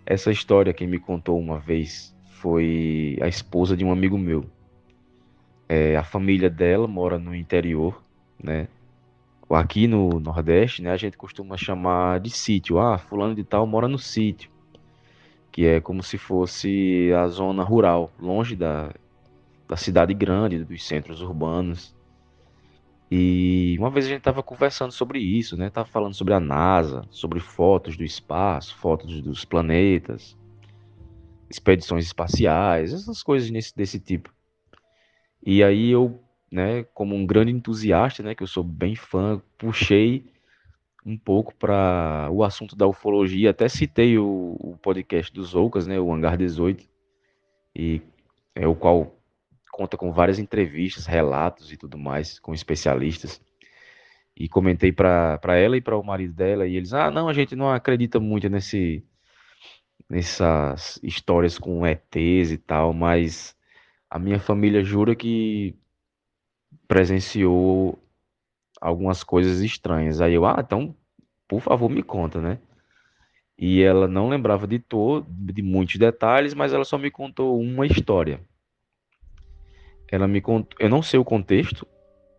Essa 0.06 0.32
história 0.32 0.74
quem 0.74 0.88
me 0.88 1.00
contou 1.00 1.38
uma 1.38 1.60
vez 1.60 2.16
foi 2.44 3.18
a 3.22 3.28
esposa 3.28 3.76
de 3.76 3.86
um 3.86 3.92
amigo 3.92 4.18
meu. 4.18 4.53
É, 5.76 5.98
a 5.98 6.04
família 6.04 6.52
dela 6.52 6.88
mora 6.88 7.18
no 7.18 7.34
interior, 7.34 8.00
né? 8.38 8.68
Aqui 9.50 9.88
no 9.88 10.20
Nordeste, 10.20 10.84
né, 10.84 10.92
a 10.92 10.98
gente 10.98 11.18
costuma 11.18 11.58
chamar 11.58 12.20
de 12.20 12.30
sítio. 12.30 12.78
Ah, 12.78 13.00
fulano 13.00 13.34
de 13.34 13.44
tal 13.44 13.66
mora 13.66 13.88
no 13.88 13.98
sítio, 13.98 14.52
que 15.52 15.66
é 15.66 15.82
como 15.82 16.04
se 16.04 16.16
fosse 16.16 17.12
a 17.18 17.28
zona 17.28 17.64
rural, 17.64 18.12
longe 18.20 18.56
da, 18.56 18.94
da 19.68 19.76
cidade 19.76 20.14
grande, 20.14 20.64
dos 20.64 20.86
centros 20.86 21.22
urbanos. 21.22 21.96
E 23.10 23.76
uma 23.80 23.90
vez 23.90 24.06
a 24.06 24.10
gente 24.10 24.20
estava 24.20 24.44
conversando 24.44 24.92
sobre 24.92 25.18
isso, 25.18 25.58
né? 25.58 25.72
Tava 25.72 25.88
falando 25.88 26.14
sobre 26.14 26.36
a 26.36 26.40
NASA, 26.40 27.04
sobre 27.10 27.40
fotos 27.40 27.98
do 27.98 28.04
espaço, 28.04 28.76
fotos 28.78 29.24
dos 29.24 29.44
planetas, 29.44 30.38
expedições 31.50 32.06
espaciais, 32.06 32.94
essas 32.94 33.24
coisas 33.24 33.50
nesse, 33.50 33.76
desse 33.76 34.00
tipo. 34.00 34.32
E 35.46 35.64
aí 35.64 35.90
eu, 35.90 36.20
né, 36.52 36.84
como 36.94 37.16
um 37.16 37.26
grande 37.26 37.52
entusiasta, 37.52 38.24
né, 38.24 38.34
que 38.34 38.44
eu 38.44 38.48
sou 38.48 38.64
bem 38.64 38.96
fã, 38.96 39.42
puxei 39.58 40.26
um 41.06 41.18
pouco 41.18 41.54
para 41.56 42.30
o 42.32 42.44
assunto 42.44 42.76
da 42.76 42.88
ufologia, 42.88 43.50
até 43.50 43.68
citei 43.68 44.18
o, 44.18 44.56
o 44.60 44.78
podcast 44.82 45.34
dos 45.34 45.54
Oucas, 45.54 45.86
né, 45.86 46.00
o 46.00 46.14
Hangar 46.14 46.38
18, 46.38 46.88
e 47.76 48.02
é 48.56 48.68
o 48.68 48.76
qual 48.76 49.14
conta 49.72 49.98
com 49.98 50.14
várias 50.14 50.40
entrevistas, 50.40 51.06
relatos 51.06 51.72
e 51.72 51.78
tudo 51.78 51.98
mais 51.98 52.40
com 52.40 52.54
especialistas. 52.54 53.42
E 54.36 54.48
comentei 54.48 54.92
para 54.92 55.40
ela 55.58 55.76
e 55.76 55.82
para 55.82 55.98
o 55.98 56.04
marido 56.04 56.34
dela 56.34 56.66
e 56.66 56.76
eles, 56.76 56.94
ah, 56.94 57.12
não, 57.12 57.28
a 57.28 57.34
gente 57.34 57.56
não 57.56 57.70
acredita 57.70 58.20
muito 58.20 58.50
nesse 58.50 59.04
nessas 60.10 61.00
histórias 61.02 61.58
com 61.58 61.86
ETs 61.86 62.52
e 62.52 62.58
tal, 62.58 62.94
mas 62.94 63.56
a 64.14 64.20
minha 64.20 64.40
família 64.40 64.84
jura 64.84 65.16
que 65.16 65.76
presenciou 66.88 67.98
algumas 68.80 69.24
coisas 69.24 69.62
estranhas. 69.62 70.22
Aí 70.22 70.36
eu, 70.36 70.46
ah, 70.46 70.62
então, 70.64 70.96
por 71.48 71.60
favor, 71.62 71.90
me 71.90 72.04
conta, 72.04 72.40
né? 72.40 72.60
E 73.58 73.82
ela 73.82 74.08
não 74.08 74.30
lembrava 74.30 74.68
de 74.68 74.78
todo, 74.78 75.26
de 75.28 75.64
muitos 75.64 75.96
detalhes, 75.96 76.54
mas 76.54 76.74
ela 76.74 76.86
só 76.86 76.96
me 76.96 77.10
contou 77.10 77.60
uma 77.60 77.88
história. 77.88 78.40
Ela 80.12 80.28
me 80.28 80.42
contou, 80.42 80.78
eu 80.80 80.90
não 80.90 81.02
sei 81.02 81.20
o 81.20 81.26
contexto, 81.26 81.88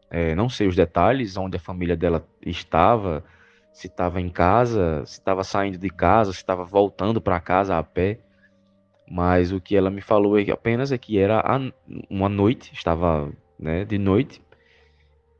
é, 0.09 0.33
não 0.33 0.49
sei 0.49 0.69
os 0.69 0.77
detalhes, 0.77 1.37
onde 1.37 1.57
a 1.57 1.61
família 1.61 1.97
dela 1.97 2.25
estava, 2.47 3.25
se 3.73 3.89
estava 3.89 4.21
em 4.21 4.29
casa, 4.29 5.05
se 5.07 5.15
estava 5.15 5.43
saindo 5.43 5.77
de 5.77 5.91
casa, 5.91 6.31
se 6.33 6.39
estava 6.39 6.65
voltando 6.65 7.21
para 7.21 7.41
casa 7.41 7.77
a 7.77 7.83
pé. 7.83 8.21
Mas 9.11 9.53
o 9.53 9.61
que 9.61 9.77
ela 9.77 9.91
me 9.91 10.01
falou 10.01 10.39
é 10.39 10.51
apenas 10.51 10.91
é 10.91 10.99
que 10.99 11.19
era 11.19 11.43
uma 12.09 12.29
noite, 12.29 12.73
estava 12.73 13.31
né, 13.59 13.85
de 13.85 13.99
noite, 13.99 14.43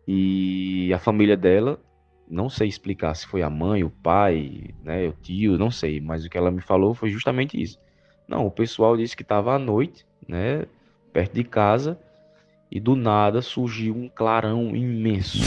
e 0.07 0.93
a 0.93 0.99
família 0.99 1.37
dela, 1.37 1.81
não 2.29 2.51
sei 2.51 2.69
explicar 2.69 3.15
se 3.15 3.27
foi 3.27 3.43
a 3.43 3.49
mãe, 3.49 3.83
o 3.83 3.91
pai, 3.91 4.75
né, 4.83 5.09
o 5.09 5.13
tio, 5.13 5.59
não 5.59 5.71
sei, 5.71 6.01
mas 6.01 6.25
o 6.25 6.31
que 6.31 6.37
ela 6.37 6.51
me 6.51 6.61
falou 6.61 6.95
foi 6.95 7.11
justamente 7.11 7.61
isso. 7.61 7.79
Não, 8.29 8.47
o 8.47 8.51
pessoal 8.51 8.97
disse 8.97 9.17
que 9.17 9.23
estava 9.23 9.55
à 9.55 9.59
noite, 9.59 10.07
né, 10.29 10.67
perto 11.13 11.35
de 11.35 11.45
casa, 11.45 11.99
e 12.71 12.79
do 12.79 12.97
nada 12.97 13.41
surgiu 13.41 13.95
um 13.95 14.09
clarão 14.09 14.75
imenso 14.75 15.39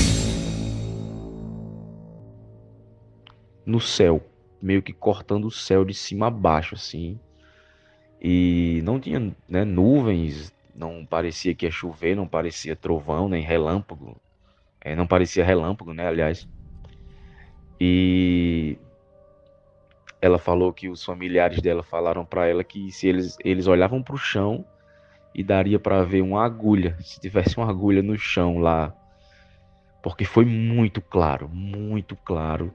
no 3.65 3.81
céu, 3.81 4.25
meio 4.62 4.81
que 4.81 4.93
cortando 4.93 5.45
o 5.45 5.51
céu 5.51 5.83
de 5.83 5.93
cima 5.93 6.27
a 6.27 6.31
baixo, 6.31 6.74
assim. 6.74 7.19
E 8.21 8.81
não 8.83 9.00
tinha 9.00 9.36
né, 9.47 9.63
nuvens, 9.63 10.51
não 10.75 11.05
parecia 11.05 11.53
que 11.53 11.65
ia 11.65 11.71
chover, 11.71 12.15
não 12.15 12.27
parecia 12.27 12.75
trovão, 12.75 13.29
nem 13.29 13.43
relâmpago. 13.43 14.19
É, 14.81 14.95
não 14.95 15.05
parecia 15.07 15.45
relâmpago, 15.45 15.93
né, 15.93 16.07
aliás. 16.07 16.47
E 17.79 18.77
ela 20.21 20.39
falou 20.39 20.74
que 20.74 20.89
os 20.89 21.03
familiares 21.03 21.62
dela 21.62 21.83
falaram 21.83 22.25
para 22.25 22.47
ela 22.47 22.63
que 22.63 22.91
se 22.91 23.07
eles, 23.07 23.38
eles 23.43 23.67
olhavam 23.67 24.01
para 24.01 24.15
o 24.15 24.17
chão, 24.17 24.65
e 25.38 25.43
daria 25.43 25.77
para 25.77 26.03
ver 26.03 26.24
uma 26.24 26.43
agulha, 26.43 26.97
se 27.00 27.19
tivesse 27.19 27.57
uma 27.57 27.69
agulha 27.69 28.01
no 28.01 28.17
chão 28.17 28.57
lá, 28.57 28.91
porque 30.01 30.25
foi 30.25 30.43
muito 30.43 31.00
claro, 31.00 31.47
muito 31.47 32.15
claro. 32.15 32.74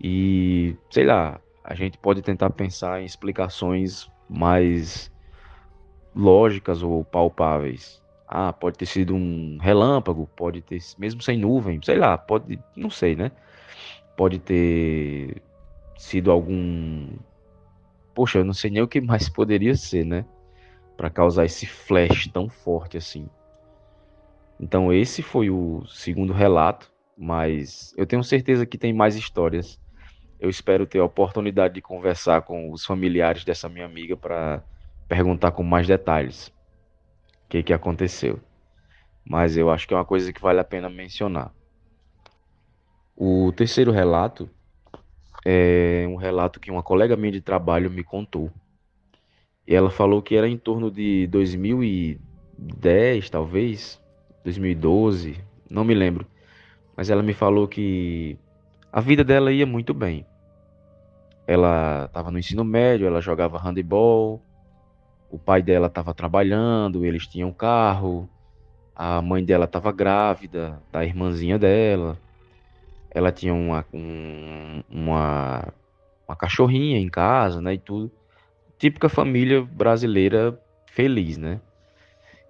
E 0.00 0.76
sei 0.88 1.04
lá, 1.04 1.40
a 1.64 1.74
gente 1.74 1.98
pode 1.98 2.22
tentar 2.22 2.50
pensar 2.50 3.02
em 3.02 3.04
explicações 3.04 4.08
mais 4.32 5.10
lógicas 6.14 6.82
ou 6.82 7.04
palpáveis. 7.04 8.02
Ah, 8.26 8.52
pode 8.52 8.78
ter 8.78 8.86
sido 8.86 9.14
um 9.14 9.58
relâmpago, 9.60 10.28
pode 10.36 10.62
ter, 10.62 10.78
mesmo 10.98 11.22
sem 11.22 11.38
nuvem, 11.38 11.80
sei 11.82 11.98
lá, 11.98 12.16
pode, 12.16 12.58
não 12.74 12.88
sei, 12.88 13.14
né? 13.14 13.30
Pode 14.16 14.38
ter 14.38 15.42
sido 15.96 16.30
algum. 16.30 17.08
Poxa, 18.14 18.38
eu 18.38 18.44
não 18.44 18.54
sei 18.54 18.70
nem 18.70 18.82
o 18.82 18.88
que 18.88 19.00
mais 19.00 19.28
poderia 19.30 19.74
ser, 19.74 20.04
né? 20.04 20.24
para 20.96 21.10
causar 21.10 21.44
esse 21.44 21.66
flash 21.66 22.28
tão 22.28 22.48
forte 22.48 22.96
assim. 22.96 23.28
Então 24.60 24.92
esse 24.92 25.22
foi 25.22 25.50
o 25.50 25.84
segundo 25.88 26.32
relato, 26.32 26.92
mas 27.18 27.92
eu 27.96 28.06
tenho 28.06 28.22
certeza 28.22 28.64
que 28.64 28.78
tem 28.78 28.92
mais 28.92 29.16
histórias. 29.16 29.80
Eu 30.42 30.50
espero 30.50 30.84
ter 30.84 30.98
a 30.98 31.04
oportunidade 31.04 31.74
de 31.74 31.80
conversar 31.80 32.42
com 32.42 32.72
os 32.72 32.84
familiares 32.84 33.44
dessa 33.44 33.68
minha 33.68 33.86
amiga 33.86 34.16
para 34.16 34.60
perguntar 35.06 35.52
com 35.52 35.62
mais 35.62 35.86
detalhes 35.86 36.48
o 36.48 37.48
que, 37.48 37.62
que 37.62 37.72
aconteceu. 37.72 38.40
Mas 39.24 39.56
eu 39.56 39.70
acho 39.70 39.86
que 39.86 39.94
é 39.94 39.96
uma 39.96 40.04
coisa 40.04 40.32
que 40.32 40.42
vale 40.42 40.58
a 40.58 40.64
pena 40.64 40.90
mencionar. 40.90 41.52
O 43.16 43.52
terceiro 43.52 43.92
relato 43.92 44.50
é 45.44 46.06
um 46.08 46.16
relato 46.16 46.58
que 46.58 46.72
uma 46.72 46.82
colega 46.82 47.16
minha 47.16 47.30
de 47.30 47.40
trabalho 47.40 47.88
me 47.88 48.02
contou. 48.02 48.50
E 49.64 49.76
ela 49.76 49.92
falou 49.92 50.20
que 50.20 50.34
era 50.34 50.48
em 50.48 50.58
torno 50.58 50.90
de 50.90 51.28
2010, 51.28 53.30
talvez, 53.30 54.02
2012, 54.42 55.36
não 55.70 55.84
me 55.84 55.94
lembro. 55.94 56.26
Mas 56.96 57.10
ela 57.10 57.22
me 57.22 57.32
falou 57.32 57.68
que 57.68 58.36
a 58.92 59.00
vida 59.00 59.22
dela 59.22 59.52
ia 59.52 59.64
muito 59.64 59.94
bem. 59.94 60.26
Ela 61.52 62.06
estava 62.06 62.30
no 62.30 62.38
ensino 62.38 62.64
médio, 62.64 63.06
ela 63.06 63.20
jogava 63.20 63.58
handebol, 63.58 64.42
o 65.30 65.38
pai 65.38 65.62
dela 65.62 65.86
estava 65.86 66.14
trabalhando, 66.14 67.04
eles 67.04 67.26
tinham 67.26 67.52
carro, 67.52 68.26
a 68.96 69.20
mãe 69.20 69.44
dela 69.44 69.66
estava 69.66 69.92
grávida 69.92 70.80
da 70.90 71.04
irmãzinha 71.04 71.58
dela, 71.58 72.18
ela 73.10 73.30
tinha 73.30 73.52
uma, 73.52 73.84
um, 73.92 74.82
uma, 74.90 75.68
uma 76.26 76.36
cachorrinha 76.36 76.98
em 76.98 77.08
casa, 77.10 77.60
né, 77.60 77.74
e 77.74 77.78
tudo 77.78 78.10
típica 78.78 79.10
família 79.10 79.62
brasileira 79.62 80.58
feliz, 80.86 81.36
né? 81.36 81.60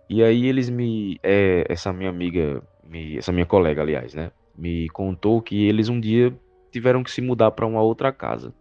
E 0.08 0.22
aí 0.22 0.46
eles 0.46 0.70
me, 0.70 1.18
é, 1.22 1.64
essa 1.68 1.92
minha 1.92 2.08
amiga, 2.08 2.62
me, 2.84 3.18
essa 3.18 3.32
minha 3.32 3.46
colega, 3.46 3.82
aliás, 3.82 4.14
né, 4.14 4.30
me 4.56 4.88
contou 4.90 5.42
que 5.42 5.66
eles 5.66 5.88
um 5.88 5.98
dia 5.98 6.32
tiveram 6.70 7.02
que 7.02 7.10
se 7.10 7.20
mudar 7.20 7.50
para 7.50 7.66
uma 7.66 7.82
outra 7.82 8.12
casa. 8.12 8.54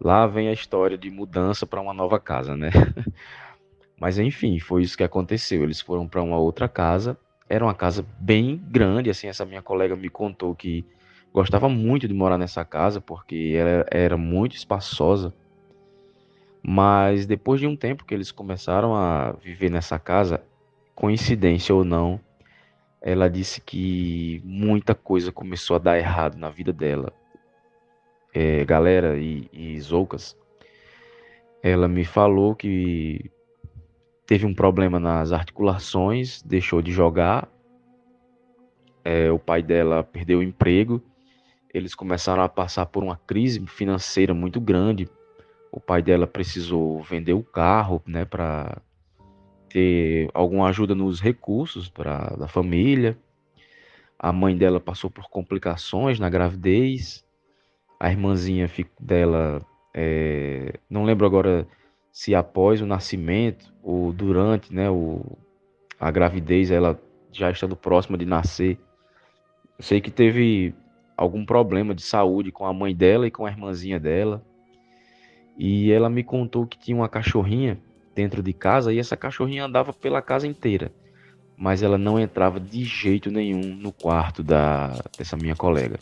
Lá 0.00 0.26
vem 0.26 0.48
a 0.48 0.52
história 0.52 0.96
de 0.96 1.10
mudança 1.10 1.66
para 1.66 1.80
uma 1.80 1.92
nova 1.92 2.18
casa, 2.18 2.56
né? 2.56 2.70
Mas 4.00 4.18
enfim, 4.18 4.58
foi 4.58 4.82
isso 4.82 4.96
que 4.96 5.04
aconteceu. 5.04 5.62
Eles 5.62 5.80
foram 5.80 6.08
para 6.08 6.22
uma 6.22 6.38
outra 6.38 6.68
casa. 6.68 7.18
Era 7.48 7.64
uma 7.64 7.74
casa 7.74 8.06
bem 8.18 8.56
grande, 8.56 9.10
assim, 9.10 9.26
essa 9.26 9.44
minha 9.44 9.60
colega 9.60 9.94
me 9.94 10.08
contou 10.08 10.54
que 10.54 10.86
gostava 11.34 11.68
muito 11.68 12.08
de 12.08 12.14
morar 12.14 12.38
nessa 12.38 12.64
casa 12.64 13.00
porque 13.00 13.54
ela 13.56 13.84
era 13.90 14.16
muito 14.16 14.56
espaçosa. 14.56 15.34
Mas 16.62 17.26
depois 17.26 17.60
de 17.60 17.66
um 17.66 17.76
tempo 17.76 18.04
que 18.04 18.14
eles 18.14 18.32
começaram 18.32 18.94
a 18.94 19.32
viver 19.32 19.70
nessa 19.70 19.98
casa, 19.98 20.42
coincidência 20.94 21.74
ou 21.74 21.84
não, 21.84 22.20
ela 23.02 23.28
disse 23.28 23.60
que 23.60 24.40
muita 24.44 24.94
coisa 24.94 25.32
começou 25.32 25.76
a 25.76 25.78
dar 25.78 25.98
errado 25.98 26.36
na 26.36 26.50
vida 26.50 26.72
dela. 26.72 27.12
É, 28.32 28.64
galera 28.64 29.18
e, 29.18 29.48
e 29.52 29.80
Zoucas, 29.80 30.36
ela 31.62 31.88
me 31.88 32.04
falou 32.04 32.54
que 32.54 33.30
teve 34.26 34.46
um 34.46 34.54
problema 34.54 35.00
nas 35.00 35.32
articulações, 35.32 36.42
deixou 36.42 36.80
de 36.80 36.92
jogar. 36.92 37.48
É, 39.04 39.30
o 39.30 39.38
pai 39.38 39.62
dela 39.62 40.04
perdeu 40.04 40.38
o 40.38 40.42
emprego. 40.42 41.02
Eles 41.72 41.94
começaram 41.94 42.42
a 42.42 42.48
passar 42.48 42.86
por 42.86 43.02
uma 43.02 43.16
crise 43.16 43.64
financeira 43.66 44.34
muito 44.34 44.60
grande 44.60 45.08
o 45.72 45.80
pai 45.80 46.02
dela 46.02 46.26
precisou 46.26 47.02
vender 47.02 47.32
o 47.32 47.42
carro, 47.42 48.02
né, 48.06 48.24
para 48.24 48.82
ter 49.68 50.28
alguma 50.34 50.68
ajuda 50.68 50.94
nos 50.94 51.20
recursos 51.20 51.88
para 51.88 52.34
da 52.36 52.48
família. 52.48 53.16
A 54.18 54.32
mãe 54.32 54.56
dela 54.56 54.80
passou 54.80 55.08
por 55.08 55.30
complicações 55.30 56.18
na 56.18 56.28
gravidez. 56.28 57.24
A 58.00 58.10
irmãzinha 58.10 58.68
dela, 58.98 59.60
é, 59.94 60.72
não 60.88 61.04
lembro 61.04 61.26
agora 61.26 61.68
se 62.10 62.34
após 62.34 62.80
o 62.80 62.86
nascimento 62.86 63.70
ou 63.82 64.10
durante, 64.10 64.74
né, 64.74 64.90
o, 64.90 65.36
a 65.98 66.10
gravidez, 66.10 66.70
ela 66.70 66.98
já 67.30 67.50
estando 67.50 67.76
próxima 67.76 68.16
de 68.16 68.24
nascer. 68.24 68.78
Eu 69.78 69.84
sei 69.84 70.00
que 70.00 70.10
teve 70.10 70.74
algum 71.16 71.44
problema 71.44 71.94
de 71.94 72.00
saúde 72.00 72.50
com 72.50 72.64
a 72.64 72.72
mãe 72.72 72.96
dela 72.96 73.26
e 73.26 73.30
com 73.30 73.44
a 73.44 73.50
irmãzinha 73.50 74.00
dela. 74.00 74.42
E 75.58 75.92
ela 75.92 76.08
me 76.08 76.24
contou 76.24 76.66
que 76.66 76.78
tinha 76.78 76.96
uma 76.96 77.08
cachorrinha 77.08 77.78
dentro 78.14 78.42
de 78.42 78.54
casa 78.54 78.92
e 78.92 78.98
essa 78.98 79.16
cachorrinha 79.16 79.66
andava 79.66 79.92
pela 79.92 80.22
casa 80.22 80.46
inteira, 80.46 80.90
mas 81.56 81.82
ela 81.82 81.98
não 81.98 82.18
entrava 82.18 82.58
de 82.58 82.82
jeito 82.84 83.30
nenhum 83.30 83.76
no 83.76 83.92
quarto 83.92 84.42
da 84.42 84.94
dessa 85.18 85.36
minha 85.36 85.54
colega. 85.54 85.98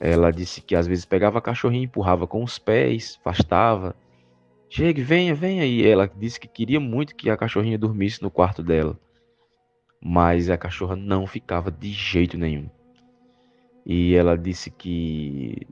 Ela 0.00 0.30
disse 0.30 0.60
que 0.60 0.74
às 0.74 0.86
vezes 0.86 1.04
pegava 1.04 1.38
a 1.38 1.42
cachorrinha, 1.42 1.84
empurrava 1.84 2.26
com 2.26 2.42
os 2.42 2.58
pés, 2.58 3.18
afastava. 3.20 3.94
Chegue, 4.68 5.02
venha, 5.02 5.34
venha. 5.34 5.64
E 5.64 5.86
ela 5.86 6.08
disse 6.08 6.40
que 6.40 6.48
queria 6.48 6.80
muito 6.80 7.14
que 7.14 7.30
a 7.30 7.36
cachorrinha 7.36 7.78
dormisse 7.78 8.22
no 8.22 8.30
quarto 8.30 8.62
dela. 8.62 8.98
Mas 10.02 10.50
a 10.50 10.58
cachorra 10.58 10.96
não 10.96 11.26
ficava 11.26 11.70
de 11.70 11.92
jeito 11.92 12.36
nenhum. 12.36 12.68
E 13.86 14.14
ela 14.14 14.36
disse 14.36 14.70
que 14.70 15.66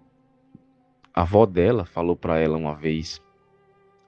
a 1.13 1.23
avó 1.23 1.45
dela 1.45 1.85
falou 1.85 2.17
para 2.17 2.39
ela 2.39 2.57
uma 2.57 2.75
vez. 2.75 3.21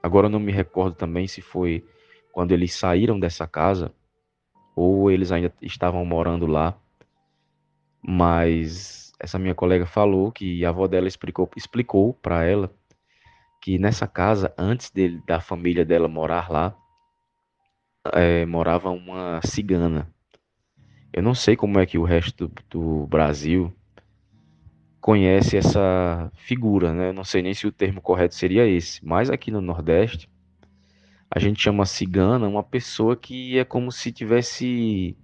Agora 0.01 0.27
eu 0.27 0.31
não 0.31 0.39
me 0.39 0.51
recordo 0.51 0.95
também 0.95 1.27
se 1.27 1.41
foi 1.41 1.83
quando 2.31 2.51
eles 2.51 2.73
saíram 2.73 3.19
dessa 3.19 3.47
casa 3.47 3.93
ou 4.75 5.09
eles 5.09 5.31
ainda 5.31 5.53
estavam 5.61 6.05
morando 6.05 6.45
lá. 6.45 6.77
Mas 8.01 9.04
essa 9.19 9.39
minha 9.39 9.55
colega 9.55 9.85
falou 9.85 10.31
que 10.31 10.63
a 10.65 10.69
avó 10.69 10.87
dela 10.87 11.07
explicou 11.07 11.49
explicou 11.55 12.13
para 12.13 12.43
ela 12.43 12.71
que 13.61 13.79
nessa 13.79 14.07
casa 14.07 14.53
antes 14.57 14.91
dele, 14.91 15.21
da 15.25 15.39
família 15.39 15.85
dela 15.85 16.07
morar 16.07 16.51
lá 16.51 16.75
é, 18.13 18.45
morava 18.45 18.89
uma 18.89 19.41
cigana. 19.43 20.07
Eu 21.11 21.23
não 21.23 21.33
sei 21.33 21.55
como 21.55 21.79
é 21.79 21.85
que 21.85 21.97
o 21.97 22.03
resto 22.03 22.47
do, 22.47 22.53
do 22.69 23.07
Brasil 23.07 23.73
conhece 25.01 25.57
essa 25.57 26.31
figura, 26.35 26.93
né? 26.93 27.09
Eu 27.09 27.13
não 27.13 27.23
sei 27.23 27.41
nem 27.41 27.53
se 27.53 27.65
o 27.65 27.71
termo 27.71 28.01
correto 28.01 28.35
seria 28.35 28.67
esse, 28.67 29.05
mas 29.05 29.29
aqui 29.29 29.49
no 29.49 29.61
Nordeste 29.61 30.29
a 31.29 31.39
gente 31.39 31.61
chama 31.61 31.85
cigana 31.85 32.47
uma 32.47 32.63
pessoa 32.63 33.15
que 33.15 33.57
é 33.57 33.65
como 33.65 33.91
se 33.91 34.11
tivesse 34.11 35.17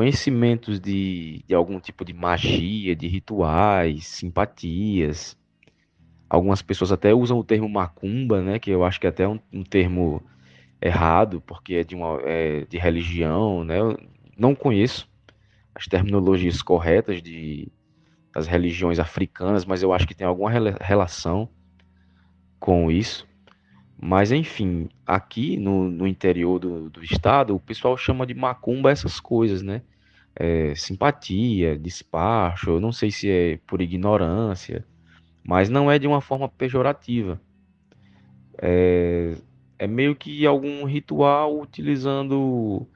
conhecimentos 0.00 0.80
de, 0.80 1.44
de 1.46 1.54
algum 1.54 1.78
tipo 1.78 2.06
de 2.06 2.14
magia, 2.14 2.96
de 2.96 3.06
rituais, 3.06 4.06
simpatias. 4.06 5.36
Algumas 6.26 6.62
pessoas 6.62 6.90
até 6.90 7.12
usam 7.12 7.38
o 7.38 7.44
termo 7.44 7.68
macumba, 7.68 8.40
né? 8.40 8.58
Que 8.58 8.70
eu 8.70 8.82
acho 8.82 8.98
que 8.98 9.06
é 9.06 9.10
até 9.10 9.28
um, 9.28 9.38
um 9.52 9.62
termo 9.62 10.22
errado, 10.80 11.42
porque 11.42 11.74
é 11.74 11.84
de, 11.84 11.94
uma, 11.94 12.18
é 12.24 12.64
de 12.64 12.78
religião, 12.78 13.62
né? 13.62 13.78
Eu 13.78 13.98
não 14.38 14.54
conheço 14.54 15.06
as 15.74 15.86
terminologias 15.86 16.62
corretas 16.62 17.22
de 17.22 17.70
das 18.34 18.46
religiões 18.46 18.98
africanas, 18.98 19.66
mas 19.66 19.82
eu 19.82 19.92
acho 19.92 20.06
que 20.06 20.14
tem 20.14 20.26
alguma 20.26 20.50
relação 20.80 21.46
com 22.58 22.90
isso. 22.90 23.28
Mas 24.02 24.32
enfim, 24.32 24.88
aqui 25.06 25.58
no, 25.58 25.90
no 25.90 26.06
interior 26.06 26.58
do, 26.58 26.88
do, 26.88 27.04
estado, 27.04 27.54
o 27.54 27.60
pessoal 27.60 27.98
chama 27.98 28.26
de 28.26 28.32
macumba 28.32 28.90
essas 28.90 29.20
coisas, 29.20 29.60
né? 29.60 29.82
É, 30.34 30.74
simpatia, 30.74 31.78
despacho, 31.78 32.70
eu 32.70 32.80
não 32.80 32.92
sei 32.92 33.10
se 33.10 33.30
é 33.30 33.58
por 33.66 33.82
ignorância, 33.82 34.86
mas 35.44 35.68
não 35.68 35.90
é 35.90 35.98
de 35.98 36.06
uma 36.06 36.22
forma 36.22 36.48
pejorativa. 36.48 37.38
É, 38.56 39.36
é 39.78 39.86
meio 39.86 40.16
que 40.16 40.46
algum 40.46 40.84
ritual 40.84 41.60
utilizando 41.60 42.86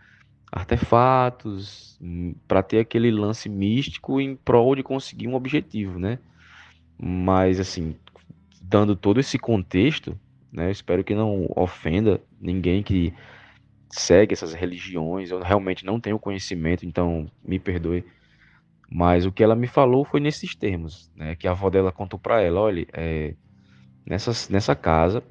artefatos, 0.50 1.98
hum, 2.00 2.34
para 2.48 2.62
ter 2.62 2.78
aquele 2.78 3.10
lance 3.10 3.48
místico 3.48 4.20
em 4.22 4.36
prol 4.36 4.74
de 4.74 4.82
conseguir 4.82 5.28
um 5.28 5.34
objetivo, 5.34 5.98
né? 5.98 6.18
Mas 6.98 7.60
assim, 7.60 7.94
dando 8.62 8.96
todo 8.96 9.20
esse 9.20 9.38
contexto, 9.38 10.18
né? 10.54 10.70
Espero 10.70 11.02
que 11.02 11.14
não 11.14 11.46
ofenda 11.56 12.20
ninguém 12.40 12.82
que 12.82 13.12
segue 13.90 14.32
essas 14.32 14.54
religiões. 14.54 15.30
Eu 15.30 15.40
realmente 15.40 15.84
não 15.84 16.00
tenho 16.00 16.18
conhecimento, 16.18 16.86
então 16.86 17.30
me 17.44 17.58
perdoe. 17.58 18.04
Mas 18.90 19.26
o 19.26 19.32
que 19.32 19.42
ela 19.42 19.56
me 19.56 19.66
falou 19.66 20.04
foi 20.04 20.20
nesses 20.20 20.54
termos, 20.54 21.10
né? 21.16 21.34
Que 21.34 21.48
a 21.48 21.50
avó 21.50 21.68
dela 21.68 21.90
contou 21.90 22.18
para 22.18 22.40
ela, 22.40 22.60
olha, 22.60 22.86
é, 22.92 23.34
nessa, 24.06 24.30
nessa 24.52 24.74
casa 24.74 25.22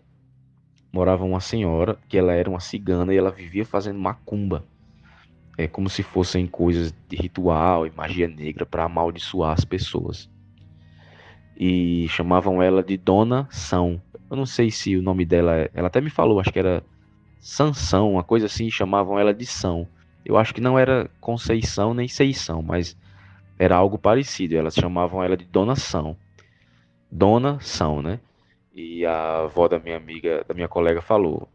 morava 0.92 1.24
uma 1.24 1.40
senhora 1.40 1.98
que 2.08 2.18
ela 2.18 2.34
era 2.34 2.50
uma 2.50 2.60
cigana 2.60 3.14
e 3.14 3.18
ela 3.18 3.32
vivia 3.32 3.66
fazendo 3.66 3.98
macumba 3.98 4.64
é 5.58 5.68
como 5.68 5.90
se 5.90 6.02
fossem 6.02 6.48
coisas 6.48 6.94
de 7.08 7.16
ritual 7.16 7.86
e 7.86 7.92
magia 7.92 8.28
negra 8.28 8.66
para 8.66 8.86
amaldiçoar 8.86 9.54
as 9.54 9.64
pessoas. 9.64 10.30
E 11.56 12.08
chamavam 12.10 12.62
ela 12.62 12.84
de 12.84 12.98
Dona 12.98 13.48
São. 13.52 14.02
Eu 14.34 14.38
não 14.38 14.48
sei 14.48 14.72
se 14.72 14.98
o 14.98 15.02
nome 15.04 15.26
dela, 15.26 15.56
é, 15.58 15.69
ela 15.76 15.89
até 15.89 16.02
me 16.02 16.10
falou, 16.10 16.39
acho 16.39 16.52
que 16.52 16.58
era 16.58 16.84
Sansão, 17.39 18.13
uma 18.13 18.24
coisa 18.24 18.48
assim, 18.48 18.67
chamavam 18.67 19.19
ela 19.19 19.32
de 19.32 19.46
São. 19.46 19.88
Eu 20.26 20.38
acho 20.38 20.56
que 20.56 20.60
não 20.60 20.80
era 20.80 21.08
Conceição 21.22 21.93
nem 21.93 22.08
Seição, 22.08 22.63
mas 22.63 22.98
era 23.60 23.76
algo 23.76 23.96
parecido. 23.96 24.58
Elas 24.58 24.74
chamavam 24.74 25.24
ela 25.24 25.38
de 25.38 25.46
Dona 25.46 25.76
São. 25.76 26.17
Dona 27.12 27.60
São, 27.60 28.02
né? 28.02 28.19
E 28.74 29.06
a 29.06 29.41
avó 29.41 29.67
da 29.67 29.78
minha 29.78 29.98
amiga, 29.98 30.43
da 30.48 30.56
minha 30.56 30.67
colega 30.67 31.00
falou, 31.00 31.48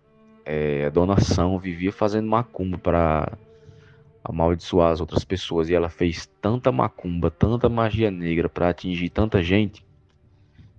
é, 0.45 0.85
a 0.85 0.91
Dona 0.91 1.19
São 1.19 1.59
vivia 1.59 1.91
fazendo 1.91 2.29
macumba 2.29 2.79
para 2.79 3.33
amaldiçoar 4.23 4.93
as 4.93 5.01
outras 5.01 5.25
pessoas 5.25 5.69
e 5.69 5.75
ela 5.75 5.89
fez 5.89 6.31
tanta 6.41 6.71
macumba, 6.71 7.29
tanta 7.29 7.69
magia 7.69 8.09
negra 8.09 8.49
para 8.49 8.69
atingir 8.69 9.09
tanta 9.09 9.43
gente 9.43 9.88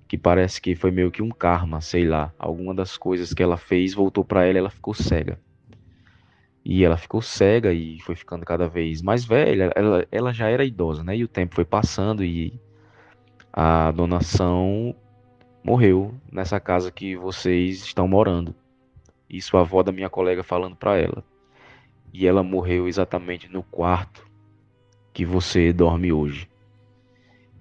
que 0.10 0.18
parece 0.18 0.60
que 0.60 0.76
foi 0.76 0.90
meio 0.90 1.12
que 1.12 1.22
um 1.22 1.30
karma, 1.30 1.82
sei 1.82 2.04
lá. 2.04 2.34
Alguma 2.40 2.74
das 2.74 2.98
coisas 2.98 3.32
que 3.32 3.44
ela 3.44 3.58
fez 3.58 3.94
voltou 3.94 4.26
para 4.26 4.44
ela 4.44 4.58
e 4.58 4.58
ela 4.58 4.70
ficou 4.72 4.92
cega. 4.92 5.40
E 6.66 6.84
ela 6.84 6.98
ficou 6.98 7.22
cega 7.22 7.72
e 7.72 8.00
foi 8.00 8.16
ficando 8.16 8.44
cada 8.44 8.68
vez 8.68 9.04
mais 9.04 9.24
velha. 9.24 9.72
Ela, 9.76 10.08
ela 10.12 10.34
já 10.34 10.50
era 10.50 10.66
idosa, 10.66 11.04
né? 11.04 11.16
E 11.16 11.24
o 11.24 11.28
tempo 11.28 11.54
foi 11.54 11.64
passando 11.64 12.24
e 12.24 12.60
a 13.54 13.92
donação 13.92 14.96
morreu 15.64 16.16
nessa 16.32 16.60
casa 16.60 16.92
que 16.92 17.16
vocês 17.16 17.84
estão 17.84 18.08
morando. 18.08 18.56
Isso 19.30 19.58
a 19.58 19.62
avó 19.62 19.84
da 19.84 19.92
minha 19.92 20.10
colega 20.10 20.42
falando 20.42 20.76
para 20.76 20.98
ela 20.98 21.24
e 22.12 22.26
ela 22.26 22.42
morreu 22.42 22.88
exatamente 22.88 23.48
no 23.48 23.62
quarto 23.62 24.28
que 25.14 25.24
você 25.24 25.72
dorme 25.72 26.12
hoje. 26.12 26.50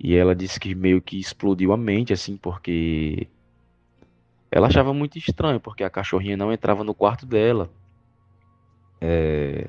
E 0.01 0.15
ela 0.15 0.35
disse 0.35 0.61
que 0.61 0.75
meio 0.75 1.01
que 1.03 1.19
explodiu 1.19 1.73
a 1.73 1.77
mente, 1.77 2.13
assim, 2.13 2.37
porque 2.37 3.27
ela 4.51 4.69
achava 4.69 4.95
muito 4.95 5.19
estranho, 5.19 5.61
porque 5.61 5.83
a 5.83 5.91
cachorrinha 5.91 6.37
não 6.37 6.53
entrava 6.53 6.85
no 6.85 6.95
quarto 6.95 7.27
dela. 7.27 7.71
É... 9.01 9.69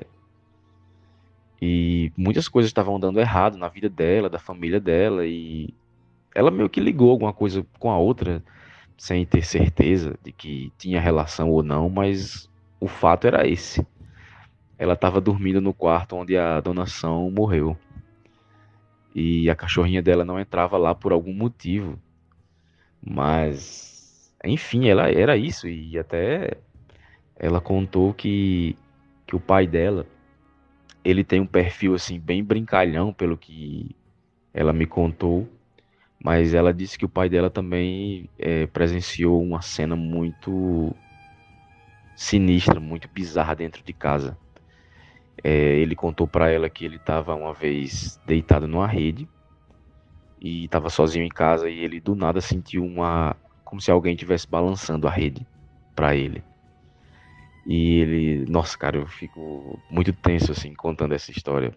E 1.60 2.12
muitas 2.16 2.48
coisas 2.48 2.70
estavam 2.70 2.98
dando 2.98 3.20
errado 3.20 3.58
na 3.58 3.68
vida 3.68 3.88
dela, 3.88 4.30
da 4.30 4.38
família 4.38 4.80
dela, 4.80 5.26
e 5.26 5.74
ela 6.34 6.50
meio 6.50 6.70
que 6.70 6.80
ligou 6.80 7.10
alguma 7.10 7.32
coisa 7.32 7.66
com 7.78 7.90
a 7.90 7.98
outra, 7.98 8.42
sem 8.96 9.26
ter 9.26 9.44
certeza 9.44 10.18
de 10.22 10.32
que 10.32 10.72
tinha 10.78 11.00
relação 11.00 11.50
ou 11.50 11.62
não, 11.62 11.90
mas 11.90 12.48
o 12.78 12.86
fato 12.86 13.26
era 13.26 13.46
esse. 13.46 13.86
Ela 14.78 14.94
estava 14.94 15.20
dormindo 15.20 15.60
no 15.60 15.74
quarto 15.74 16.16
onde 16.16 16.36
a 16.38 16.60
donação 16.60 17.30
morreu. 17.30 17.76
E 19.14 19.50
a 19.50 19.56
cachorrinha 19.56 20.02
dela 20.02 20.24
não 20.24 20.38
entrava 20.38 20.76
lá 20.78 20.94
por 20.94 21.12
algum 21.12 21.32
motivo. 21.32 21.98
Mas, 23.02 24.32
enfim, 24.44 24.88
ela 24.88 25.10
era 25.10 25.36
isso. 25.36 25.68
E 25.68 25.98
até 25.98 26.58
ela 27.36 27.60
contou 27.60 28.14
que, 28.14 28.76
que 29.26 29.34
o 29.34 29.40
pai 29.40 29.66
dela, 29.66 30.06
ele 31.04 31.24
tem 31.24 31.40
um 31.40 31.46
perfil 31.46 31.94
assim 31.94 32.20
bem 32.20 32.44
brincalhão, 32.44 33.12
pelo 33.12 33.36
que 33.36 33.96
ela 34.52 34.72
me 34.72 34.86
contou. 34.86 35.48
Mas 36.22 36.52
ela 36.52 36.72
disse 36.72 36.98
que 36.98 37.04
o 37.04 37.08
pai 37.08 37.28
dela 37.30 37.48
também 37.48 38.28
é, 38.38 38.66
presenciou 38.66 39.42
uma 39.42 39.62
cena 39.62 39.96
muito 39.96 40.94
sinistra, 42.14 42.78
muito 42.78 43.08
bizarra 43.08 43.56
dentro 43.56 43.82
de 43.82 43.94
casa. 43.94 44.36
É, 45.42 45.50
ele 45.78 45.94
contou 45.94 46.26
para 46.28 46.50
ela 46.50 46.68
que 46.68 46.84
ele 46.84 46.96
estava 46.96 47.34
uma 47.34 47.54
vez 47.54 48.20
deitado 48.26 48.68
numa 48.68 48.86
rede 48.86 49.26
e 50.40 50.64
estava 50.64 50.90
sozinho 50.90 51.24
em 51.24 51.30
casa 51.30 51.68
e 51.68 51.78
ele 51.78 52.00
do 52.00 52.14
nada 52.14 52.40
sentiu 52.40 52.84
uma 52.84 53.36
como 53.64 53.80
se 53.80 53.90
alguém 53.90 54.14
estivesse 54.14 54.48
balançando 54.48 55.06
a 55.06 55.10
rede 55.10 55.46
para 55.94 56.14
ele. 56.14 56.42
E 57.66 58.00
ele, 58.00 58.50
nossa, 58.50 58.76
cara, 58.76 58.96
eu 58.96 59.06
fico 59.06 59.78
muito 59.90 60.12
tenso 60.12 60.50
assim 60.52 60.74
contando 60.74 61.14
essa 61.14 61.30
história. 61.30 61.74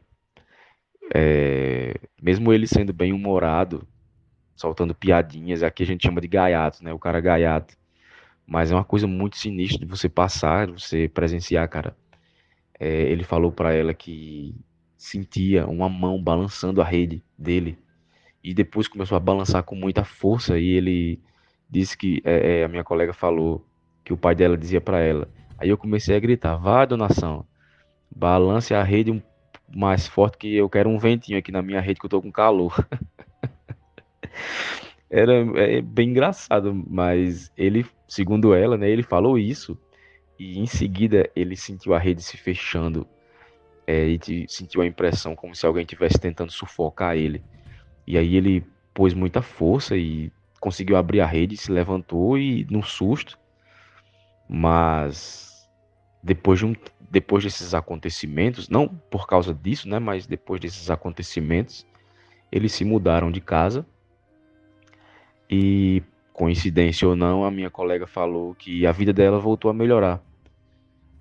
É, 1.14 1.94
mesmo 2.22 2.52
ele 2.52 2.66
sendo 2.66 2.92
bem 2.92 3.14
humorado, 3.14 3.88
soltando 4.56 4.96
piadinhas, 4.96 5.62
aqui 5.62 5.84
a 5.84 5.86
gente 5.86 6.04
chama 6.04 6.20
de 6.20 6.28
gaiato, 6.28 6.84
né? 6.84 6.92
O 6.94 7.00
cara 7.00 7.22
gaiato. 7.22 7.78
Mas 8.46 8.72
é 8.72 8.76
uma 8.76 8.84
coisa 8.84 9.06
muito 9.08 9.38
sinistra 9.38 9.80
de 9.80 9.86
você 9.86 10.10
passar, 10.10 10.68
de 10.68 10.74
você 10.74 11.08
presenciar, 11.08 11.70
cara 11.70 11.96
é, 12.84 13.04
ele 13.04 13.24
falou 13.24 13.50
para 13.50 13.74
ela 13.74 13.94
que 13.94 14.54
sentia 14.98 15.66
uma 15.66 15.88
mão 15.88 16.22
balançando 16.22 16.82
a 16.82 16.86
rede 16.86 17.24
dele 17.38 17.78
e 18.44 18.54
depois 18.54 18.90
começou 18.90 19.16
a 19.16 19.22
balançar 19.22 19.64
com 19.64 19.74
muita 19.74 20.04
força 20.04 20.60
e 20.60 20.72
ele 20.72 21.22
disse 21.70 21.98
que 21.98 22.22
é, 22.26 22.60
é, 22.60 22.64
a 22.66 22.68
minha 22.68 22.84
colega 22.84 23.14
falou 23.14 23.66
que 24.04 24.12
o 24.12 24.18
pai 24.18 24.36
dela 24.36 24.58
dizia 24.58 24.82
para 24.82 25.00
ela. 25.00 25.30
Aí 25.58 25.70
eu 25.70 25.78
comecei 25.78 26.14
a 26.14 26.20
gritar: 26.20 26.58
"Vai, 26.58 26.86
donação, 26.86 27.46
balance 28.14 28.74
a 28.74 28.84
rede 28.84 29.12
um, 29.12 29.22
mais 29.74 30.06
forte 30.06 30.38
que 30.38 30.54
eu 30.54 30.70
quero 30.70 30.90
um 30.90 31.00
ventinho 31.00 31.40
aqui 31.40 31.54
na 31.54 31.62
minha 31.62 31.80
rede 31.80 32.02
que 32.02 32.06
eu 32.06 32.10
tô 32.10 32.22
com 32.22 32.34
calor". 32.34 32.86
Era 35.10 35.36
é, 35.58 35.82
bem 35.82 36.10
engraçado, 36.10 36.74
mas 36.90 37.50
ele, 37.56 37.86
segundo 38.10 38.54
ela, 38.54 38.78
né, 38.78 38.90
ele 38.90 39.04
falou 39.04 39.38
isso 39.38 39.78
e 40.38 40.60
em 40.60 40.66
seguida 40.66 41.30
ele 41.36 41.56
sentiu 41.56 41.94
a 41.94 42.00
rede 42.00 42.22
se 42.22 42.38
fechando 42.38 43.08
é, 43.86 44.08
e 44.08 44.46
sentiu 44.48 44.82
a 44.82 44.86
impressão 44.86 45.36
como 45.36 45.56
se 45.56 45.66
alguém 45.66 45.84
estivesse 45.84 46.20
tentando 46.20 46.52
sufocar 46.52 47.16
ele. 47.16 47.44
E 48.08 48.18
aí 48.18 48.36
ele 48.36 48.66
pôs 48.94 49.14
muita 49.14 49.42
força 49.42 49.96
e 49.96 50.32
conseguiu 50.60 50.96
abrir 50.96 51.22
a 51.22 51.26
rede, 51.26 51.58
se 51.58 51.72
levantou 51.72 52.38
e 52.38 52.66
no 52.70 52.82
susto. 52.84 53.38
Mas 54.48 55.68
depois 56.22 56.60
de 56.60 56.66
um, 56.66 56.76
depois 57.10 57.44
desses 57.44 57.74
acontecimentos, 57.74 58.70
não 58.70 58.88
por 58.88 59.28
causa 59.28 59.54
disso, 59.54 59.88
né, 59.88 60.00
mas 60.00 60.26
depois 60.26 60.60
desses 60.60 60.90
acontecimentos, 60.90 61.86
eles 62.52 62.72
se 62.72 62.86
mudaram 62.86 63.32
de 63.32 63.42
casa. 63.42 63.86
E 65.50 66.02
coincidência 66.34 67.08
ou 67.08 67.16
não, 67.16 67.46
a 67.46 67.52
minha 67.52 67.70
colega 67.70 68.08
falou 68.08 68.56
que 68.56 68.86
a 68.86 68.92
vida 68.92 69.14
dela 69.14 69.38
voltou 69.40 69.70
a 69.70 69.74
melhorar. 69.74 70.22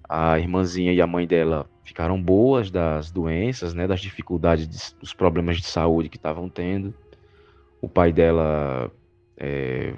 A 0.09 0.39
irmãzinha 0.39 0.93
e 0.93 1.01
a 1.01 1.07
mãe 1.07 1.27
dela 1.27 1.69
ficaram 1.85 2.21
boas 2.21 2.71
das 2.71 3.11
doenças, 3.11 3.75
né, 3.75 3.87
das 3.87 4.01
dificuldades, 4.01 4.97
dos 4.99 5.13
problemas 5.13 5.59
de 5.59 5.67
saúde 5.67 6.09
que 6.09 6.17
estavam 6.17 6.49
tendo. 6.49 6.95
O 7.81 7.89
pai 7.89 8.13
dela 8.13 8.91
é, 9.37 9.95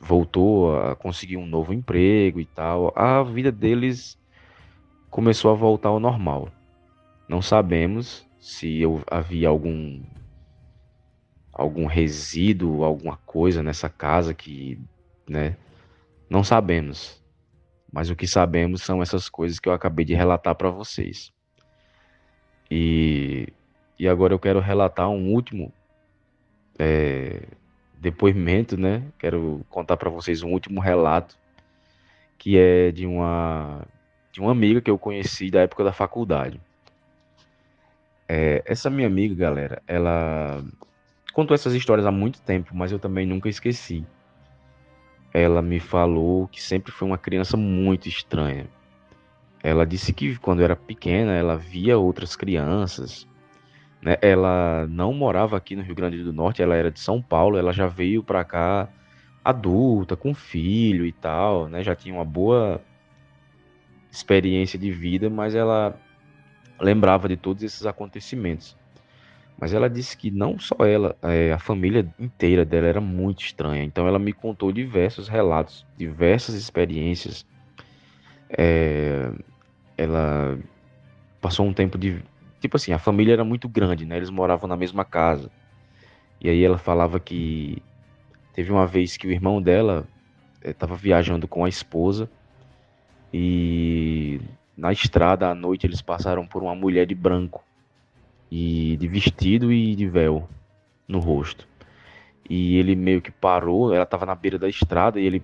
voltou 0.00 0.76
a 0.78 0.94
conseguir 0.94 1.36
um 1.36 1.46
novo 1.46 1.72
emprego 1.72 2.40
e 2.40 2.44
tal. 2.44 2.92
A 2.94 3.22
vida 3.22 3.50
deles 3.50 4.18
começou 5.10 5.50
a 5.50 5.54
voltar 5.54 5.88
ao 5.88 6.00
normal. 6.00 6.48
Não 7.28 7.40
sabemos 7.40 8.26
se 8.38 8.82
havia 9.10 9.48
algum 9.48 10.00
algum 11.52 11.86
resíduo, 11.86 12.84
alguma 12.84 13.16
coisa 13.18 13.62
nessa 13.62 13.88
casa 13.88 14.32
que, 14.32 14.80
né, 15.28 15.56
não 16.28 16.42
sabemos. 16.42 17.22
Mas 17.92 18.08
o 18.08 18.16
que 18.16 18.26
sabemos 18.26 18.82
são 18.82 19.02
essas 19.02 19.28
coisas 19.28 19.58
que 19.58 19.68
eu 19.68 19.72
acabei 19.72 20.04
de 20.04 20.14
relatar 20.14 20.54
para 20.54 20.70
vocês. 20.70 21.32
E, 22.70 23.48
e 23.98 24.08
agora 24.08 24.32
eu 24.32 24.38
quero 24.38 24.60
relatar 24.60 25.10
um 25.10 25.30
último 25.30 25.70
é, 26.78 27.42
depoimento, 27.98 28.78
né? 28.78 29.02
Quero 29.18 29.64
contar 29.68 29.98
para 29.98 30.08
vocês 30.08 30.42
um 30.42 30.50
último 30.50 30.80
relato 30.80 31.36
que 32.38 32.58
é 32.58 32.90
de 32.90 33.06
uma 33.06 33.86
de 34.32 34.40
uma 34.40 34.50
amiga 34.50 34.80
que 34.80 34.90
eu 34.90 34.98
conheci 34.98 35.50
da 35.50 35.60
época 35.60 35.84
da 35.84 35.92
faculdade. 35.92 36.58
É, 38.26 38.62
essa 38.64 38.88
minha 38.88 39.06
amiga, 39.06 39.34
galera, 39.34 39.82
ela 39.86 40.64
contou 41.32 41.54
essas 41.54 41.74
histórias 41.74 42.06
há 42.06 42.10
muito 42.10 42.40
tempo, 42.42 42.74
mas 42.74 42.92
eu 42.92 42.98
também 42.98 43.26
nunca 43.26 43.48
esqueci. 43.48 44.04
Ela 45.32 45.62
me 45.62 45.80
falou 45.80 46.46
que 46.48 46.62
sempre 46.62 46.92
foi 46.92 47.08
uma 47.08 47.18
criança 47.18 47.56
muito 47.56 48.08
estranha. 48.08 48.66
Ela 49.62 49.86
disse 49.86 50.12
que 50.12 50.36
quando 50.38 50.62
era 50.62 50.76
pequena 50.76 51.32
ela 51.32 51.56
via 51.56 51.96
outras 51.96 52.36
crianças. 52.36 53.26
Né? 54.02 54.16
Ela 54.20 54.86
não 54.88 55.12
morava 55.14 55.56
aqui 55.56 55.76
no 55.76 55.82
Rio 55.82 55.94
Grande 55.94 56.22
do 56.22 56.32
Norte, 56.32 56.60
ela 56.60 56.74
era 56.74 56.90
de 56.90 57.00
São 57.00 57.22
Paulo. 57.22 57.56
Ela 57.56 57.72
já 57.72 57.86
veio 57.86 58.22
para 58.22 58.44
cá 58.44 58.88
adulta, 59.44 60.16
com 60.16 60.34
filho 60.34 61.06
e 61.06 61.12
tal, 61.12 61.68
né? 61.68 61.82
Já 61.82 61.94
tinha 61.96 62.14
uma 62.14 62.24
boa 62.24 62.80
experiência 64.10 64.78
de 64.78 64.90
vida, 64.90 65.30
mas 65.30 65.54
ela 65.54 65.98
lembrava 66.80 67.28
de 67.28 67.36
todos 67.36 67.62
esses 67.62 67.86
acontecimentos. 67.86 68.76
Mas 69.58 69.72
ela 69.72 69.88
disse 69.88 70.16
que 70.16 70.30
não 70.30 70.58
só 70.58 70.84
ela, 70.84 71.16
é, 71.22 71.52
a 71.52 71.58
família 71.58 72.06
inteira 72.18 72.64
dela 72.64 72.86
era 72.86 73.00
muito 73.00 73.44
estranha. 73.44 73.84
Então 73.84 74.08
ela 74.08 74.18
me 74.18 74.32
contou 74.32 74.72
diversos 74.72 75.28
relatos, 75.28 75.86
diversas 75.96 76.54
experiências. 76.54 77.46
É, 78.50 79.30
ela 79.96 80.58
passou 81.40 81.66
um 81.66 81.72
tempo 81.72 81.96
de. 81.96 82.20
Tipo 82.60 82.76
assim, 82.76 82.92
a 82.92 82.98
família 82.98 83.32
era 83.32 83.44
muito 83.44 83.68
grande, 83.68 84.04
né? 84.04 84.16
Eles 84.16 84.30
moravam 84.30 84.68
na 84.68 84.76
mesma 84.76 85.04
casa. 85.04 85.50
E 86.40 86.48
aí 86.48 86.64
ela 86.64 86.78
falava 86.78 87.20
que 87.20 87.80
teve 88.52 88.72
uma 88.72 88.86
vez 88.86 89.16
que 89.16 89.26
o 89.26 89.30
irmão 89.30 89.62
dela 89.62 90.06
estava 90.64 90.94
é, 90.94 90.96
viajando 90.96 91.46
com 91.46 91.64
a 91.64 91.68
esposa 91.68 92.28
e 93.32 94.40
na 94.76 94.92
estrada 94.92 95.48
à 95.48 95.54
noite 95.54 95.86
eles 95.86 96.02
passaram 96.02 96.46
por 96.46 96.62
uma 96.62 96.74
mulher 96.74 97.06
de 97.06 97.14
branco 97.14 97.64
e 98.54 98.98
de 98.98 99.08
vestido 99.08 99.72
e 99.72 99.96
de 99.96 100.06
véu 100.06 100.46
no 101.08 101.20
rosto. 101.20 101.66
E 102.50 102.76
ele 102.76 102.94
meio 102.94 103.22
que 103.22 103.30
parou, 103.30 103.94
ela 103.94 104.04
estava 104.04 104.26
na 104.26 104.34
beira 104.34 104.58
da 104.58 104.68
estrada 104.68 105.18
e 105.18 105.24
ele 105.24 105.42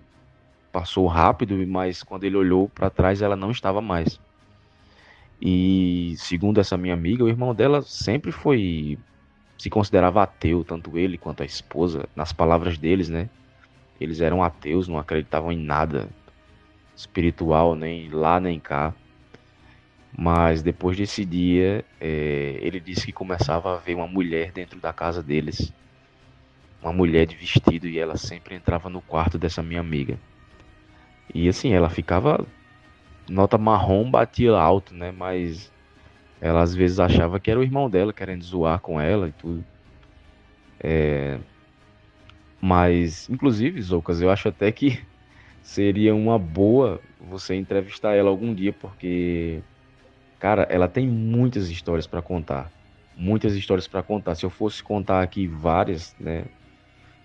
passou 0.71 1.07
rápido, 1.07 1.57
mas 1.67 2.03
quando 2.03 2.25
ele 2.25 2.37
olhou 2.37 2.69
para 2.69 2.91
trás 2.91 3.23
ela 3.23 3.35
não 3.35 3.51
estava 3.51 3.81
mais. 3.81 4.21
E 5.41 6.13
segundo 6.19 6.61
essa 6.61 6.77
minha 6.77 6.93
amiga, 6.93 7.25
o 7.25 7.31
irmão 7.31 7.55
dela 7.55 7.81
sempre 7.81 8.31
foi 8.31 8.99
se 9.57 9.71
considerava 9.71 10.23
ateu, 10.23 10.63
tanto 10.63 10.99
ele 10.99 11.17
quanto 11.17 11.43
a 11.43 11.47
esposa, 11.47 12.07
nas 12.15 12.31
palavras 12.31 12.77
deles, 12.77 13.09
né? 13.09 13.31
Eles 13.99 14.21
eram 14.21 14.43
ateus, 14.45 14.87
não 14.87 14.99
acreditavam 14.99 15.51
em 15.51 15.59
nada 15.59 16.11
espiritual, 16.95 17.75
nem 17.75 18.11
lá 18.11 18.39
nem 18.39 18.61
cá. 18.61 18.95
Mas 20.17 20.63
depois 20.63 20.97
desse 20.97 21.25
dia, 21.25 21.85
é, 22.01 22.59
ele 22.61 22.81
disse 22.81 23.07
que 23.07 23.13
começava 23.13 23.75
a 23.75 23.79
ver 23.79 23.95
uma 23.95 24.07
mulher 24.07 24.53
dentro 24.53 24.81
da 24.81 24.93
casa 24.93 25.23
deles. 25.23 25.73
Uma 26.83 26.93
mulher 26.93 27.27
de 27.27 27.37
vestido 27.37 27.87
e 27.87 27.99
ela 27.99 28.17
sempre 28.17 28.55
entrava 28.55 28.89
no 28.89 29.01
quarto 29.01 29.39
dessa 29.39 29.63
minha 29.63 29.81
amiga. 29.81 30.19
E 31.35 31.49
assim, 31.49 31.73
ela 31.73 31.91
ficava. 31.91 32.45
Nota 33.29 33.59
marrom 33.59 34.11
batia 34.11 34.53
alto, 34.53 34.95
né? 34.95 35.13
Mas 35.13 35.71
ela 36.41 36.63
às 36.63 36.75
vezes 36.75 36.99
achava 36.99 37.39
que 37.41 37.51
era 37.51 37.61
o 37.61 37.63
irmão 37.63 37.91
dela 37.91 38.13
querendo 38.13 38.43
zoar 38.43 38.81
com 38.81 39.01
ela 39.01 39.29
e 39.29 39.33
tudo. 39.33 39.65
É... 40.81 41.39
Mas, 42.61 43.29
inclusive, 43.29 43.81
Zoucas, 43.83 44.21
eu 44.21 44.31
acho 44.31 44.49
até 44.49 44.71
que 44.73 45.01
seria 45.63 46.15
uma 46.15 46.39
boa 46.39 47.01
você 47.21 47.55
entrevistar 47.55 48.15
ela 48.15 48.31
algum 48.31 48.55
dia, 48.55 48.73
porque, 48.73 49.63
cara, 50.39 50.63
ela 50.71 50.89
tem 50.89 51.07
muitas 51.07 51.69
histórias 51.69 52.07
para 52.07 52.23
contar. 52.23 52.71
Muitas 53.17 53.55
histórias 53.55 53.89
para 53.89 54.03
contar. 54.03 54.35
Se 54.35 54.45
eu 54.45 54.51
fosse 54.51 54.83
contar 54.83 55.23
aqui 55.23 55.47
várias, 55.47 56.15
né, 56.21 56.45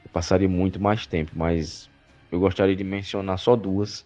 eu 0.03 0.11
passaria 0.11 0.49
muito 0.49 0.79
mais 0.79 1.05
tempo, 1.05 1.31
mas 1.35 1.89
eu 2.31 2.39
gostaria 2.39 2.75
de 2.75 2.83
mencionar 2.83 3.37
só 3.37 3.55
duas 3.55 4.05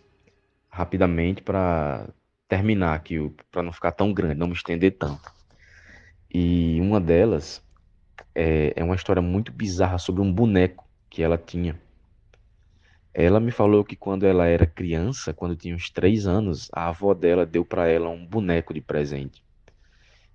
rapidamente 0.70 1.42
para 1.42 2.08
terminar 2.48 2.94
aqui, 2.94 3.32
para 3.52 3.64
não 3.64 3.72
ficar 3.72 3.92
tão 3.92 4.14
grande, 4.14 4.36
não 4.36 4.48
me 4.48 4.54
estender 4.54 4.98
tanto. 4.98 5.32
E 6.34 6.80
uma 6.82 7.00
delas 7.00 7.64
é, 8.36 8.74
é 8.76 8.84
uma 8.84 8.96
história 8.96 9.22
muito 9.22 9.52
bizarra 9.52 9.98
sobre 9.98 10.22
um 10.22 10.32
boneco 10.32 10.86
que 11.10 11.24
ela 11.24 11.38
tinha. 11.38 11.80
Ela 13.20 13.40
me 13.40 13.50
falou 13.52 13.84
que 13.84 13.96
quando 13.96 14.26
ela 14.28 14.46
era 14.46 14.68
criança, 14.68 15.34
quando 15.34 15.56
tinha 15.56 15.74
uns 15.76 15.90
três 15.90 16.28
anos, 16.28 16.70
a 16.72 16.90
avó 16.90 17.16
dela 17.16 17.48
deu 17.48 17.66
para 17.66 17.88
ela 17.88 18.10
um 18.10 18.24
boneco 18.24 18.76
de 18.76 18.80
presente. 18.80 19.44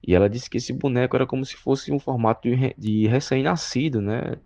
E 0.05 0.17
ela 0.17 0.29
disse 0.29 0.51
que 0.51 0.57
esse 0.57 0.73
boneco 0.73 1.15
era 1.15 1.25
como 1.25 1.45
se 1.45 1.57
fosse 1.57 1.93
um 1.93 2.01
formato 2.01 2.49
de, 2.77 3.07
recém-nascido, 3.07 4.01
né? 4.01 4.37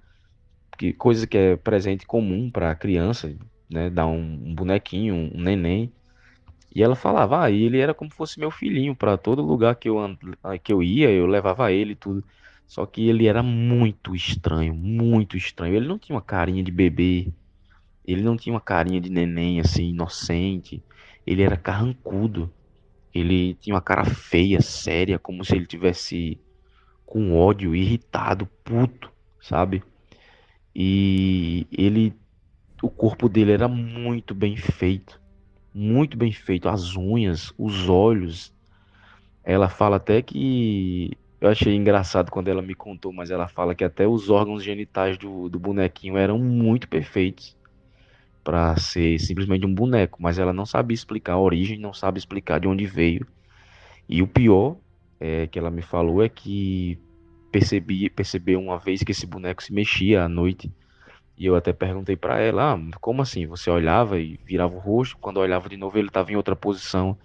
Que 0.77 0.93
coisa 0.93 1.27
que 1.27 1.39
é 1.39 1.57
presente 1.57 2.07
comum 2.07 2.51
para 2.51 2.75
criança, 2.75 3.35
né? 3.71 3.89
Dar 3.89 4.07
um, 4.07 4.21
um 4.21 4.55
bonequinho, 4.55 5.15
um, 5.15 5.39
um 5.39 5.41
neném. 5.41 5.91
E 6.75 6.83
ela 6.83 6.95
falava, 6.95 7.43
ah, 7.45 7.51
ele 7.51 7.79
era 7.81 7.95
como 7.95 8.11
se 8.11 8.17
fosse 8.19 8.39
meu 8.39 8.51
filhinho, 8.51 8.95
para 8.95 9.17
todo 9.17 9.41
lugar 9.41 9.77
que 9.77 9.89
eu, 9.89 9.97
que 10.63 10.73
eu 10.75 10.83
ia, 10.83 11.11
eu 11.11 11.27
levava 11.27 11.73
ele 11.73 11.93
e 11.93 11.97
tudo. 11.97 12.23
Só 12.67 12.85
que 12.85 13.09
ele 13.09 13.27
era 13.27 13.43
muito 13.43 14.15
estranho, 14.15 14.75
muito 14.75 15.39
estranho. 15.39 15.75
Ele 15.75 15.89
não 15.89 15.99
tinha 15.99 16.15
uma 16.17 16.23
carinha 16.23 16.63
de 16.63 16.71
bebê, 16.71 17.33
ele 18.07 18.23
não 18.23 18.37
tinha 18.37 18.55
uma 18.55 18.61
carinha 18.61 19.01
de 19.01 19.11
neném 19.11 19.59
assim, 19.61 19.89
inocente. 19.89 20.83
Ele 21.27 21.43
era 21.43 21.57
carrancudo. 21.57 22.51
Ele 23.13 23.55
tinha 23.55 23.75
uma 23.75 23.83
cara 23.83 24.05
feia, 24.05 24.61
séria, 24.61 25.19
como 25.19 25.45
se 25.45 25.57
ele 25.57 25.67
tivesse 25.67 26.39
com 27.05 27.37
ódio, 27.37 27.75
irritado, 27.75 28.47
puto, 28.63 29.11
sabe? 29.41 29.83
E 30.75 31.67
ele 31.73 32.15
o 32.83 32.91
corpo 32.91 33.29
dele 33.29 33.53
era 33.53 33.67
muito 33.67 34.35
bem 34.35 34.55
feito, 34.57 35.19
muito 35.73 36.17
bem 36.17 36.31
feito, 36.31 36.69
as 36.69 36.95
unhas, 36.95 37.53
os 37.59 37.89
olhos. 37.89 38.53
Ela 39.43 39.69
fala 39.69 39.97
até 39.97 40.21
que 40.21 41.17
eu 41.41 41.49
achei 41.49 41.75
engraçado 41.75 42.31
quando 42.31 42.49
ela 42.49 42.61
me 42.61 42.75
contou, 42.75 43.13
mas 43.13 43.31
ela 43.31 43.49
fala 43.49 43.75
que 43.75 43.85
até 43.85 44.07
os 44.07 44.29
órgãos 44.29 44.63
genitais 44.63 45.17
do, 45.17 45.49
do 45.49 45.59
bonequinho 45.59 46.19
eram 46.19 46.39
muito 46.39 46.89
perfeitos 46.89 47.56
para 48.47 48.77
ser 48.77 49.19
simplesmente 49.19 49.67
um 49.67 49.75
boneco, 49.75 50.23
mas 50.23 50.39
ela 50.39 50.53
não 50.53 50.65
sabe 50.65 50.95
explicar 50.95 51.33
a 51.33 51.41
origem, 51.41 51.81
não 51.81 51.93
sabe 51.93 52.17
explicar 52.17 52.61
de 52.61 52.69
onde 52.69 52.87
veio. 52.87 53.27
E 54.09 54.23
o 54.23 54.29
pior 54.29 54.77
é, 55.19 55.49
que 55.49 55.59
ela 55.59 55.69
me 55.69 55.83
falou 55.83 56.23
é 56.23 56.29
que 56.29 56.97
percebi, 57.51 58.09
percebeu 58.09 58.61
uma 58.61 58.79
vez 58.79 59.03
que 59.03 59.11
esse 59.11 59.27
boneco 59.27 59.61
se 59.61 59.73
mexia 59.73 60.23
à 60.23 60.29
noite. 60.29 60.73
E 61.37 61.45
eu 61.45 61.57
até 61.57 61.73
perguntei 61.73 62.15
para 62.15 62.39
ela, 62.39 62.75
ah, 62.75 62.79
como 63.01 63.21
assim? 63.21 63.49
Você 63.49 63.69
olhava 63.69 64.21
e 64.21 64.39
virava 64.45 64.77
o 64.77 64.79
rosto, 64.79 65.19
quando 65.19 65.39
olhava 65.39 65.69
de 65.69 65.77
novo 65.77 65.99
ele 65.99 66.07
estava 66.07 66.31
em 66.31 66.37
outra 66.37 66.55
posição. 66.55 67.19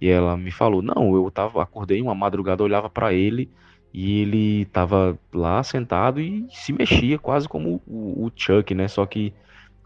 E 0.00 0.08
ela 0.08 0.36
me 0.36 0.50
falou, 0.50 0.82
não, 0.82 1.14
eu 1.14 1.30
tava, 1.30 1.62
acordei 1.62 2.02
uma 2.02 2.16
madrugada, 2.16 2.64
olhava 2.64 2.90
para 2.90 3.12
ele 3.14 3.48
e 3.94 4.22
ele 4.22 4.62
estava 4.62 5.16
lá 5.32 5.62
sentado 5.62 6.20
e 6.20 6.48
se 6.50 6.72
mexia 6.72 7.16
quase 7.16 7.48
como 7.48 7.80
o, 7.86 8.26
o 8.26 8.32
Chuck, 8.34 8.74
né? 8.74 8.88
Só 8.88 9.06
que 9.06 9.32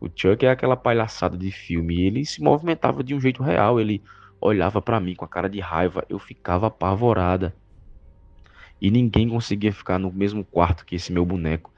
o 0.02 0.10
Chuck 0.12 0.44
é 0.44 0.50
aquela 0.50 0.76
palhaçada 0.76 1.38
de 1.38 1.52
filme. 1.52 2.02
Ele 2.02 2.24
se 2.24 2.42
movimentava 2.42 3.04
de 3.04 3.14
um 3.14 3.20
jeito 3.20 3.40
real. 3.40 3.78
Ele 3.78 4.02
olhava 4.40 4.82
para 4.82 4.98
mim 4.98 5.14
com 5.14 5.24
a 5.24 5.28
cara 5.28 5.48
de 5.48 5.60
raiva. 5.60 6.04
Eu 6.08 6.18
ficava 6.18 6.66
apavorada. 6.66 7.54
E 8.80 8.90
ninguém 8.90 9.28
conseguia 9.28 9.72
ficar 9.72 10.00
no 10.00 10.12
mesmo 10.12 10.44
quarto 10.44 10.84
que 10.84 10.96
esse 10.96 11.12
meu 11.12 11.24
boneco. 11.24 11.70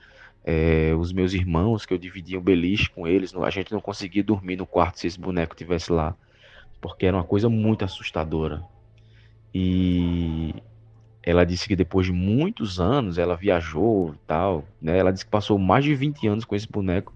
É, 0.43 0.95
os 0.99 1.13
meus 1.13 1.35
irmãos, 1.35 1.85
que 1.85 1.93
eu 1.93 1.99
dividia 1.99 2.39
o 2.39 2.41
beliche 2.41 2.89
com 2.89 3.07
eles, 3.07 3.35
a 3.35 3.51
gente 3.51 3.73
não 3.73 3.81
conseguia 3.81 4.25
dormir 4.25 4.57
no 4.57 4.67
quarto 4.67 5.01
se 5.01 5.07
esse 5.07 5.21
boneco 5.21 5.55
tivesse 5.55 5.93
lá. 5.93 6.17
Porque 6.81 7.05
era 7.05 7.19
uma 7.19 7.25
coisa 7.25 7.51
muito 7.51 7.85
assustadora. 7.85 8.65
E 9.55 10.55
ela 11.23 11.45
disse 11.45 11.69
que 11.69 11.77
depois 11.77 12.07
de 12.07 12.13
muitos 12.13 12.81
anos 12.81 13.19
ela 13.19 13.37
viajou 13.37 14.15
e 14.15 14.19
tal, 14.27 14.65
né? 14.81 14.97
Ela 14.97 15.13
disse 15.13 15.27
que 15.27 15.31
passou 15.31 15.59
mais 15.59 15.85
de 15.85 15.95
20 15.95 16.27
anos 16.27 16.47
com 16.47 16.57
esse 16.57 16.71
boneco 16.71 17.13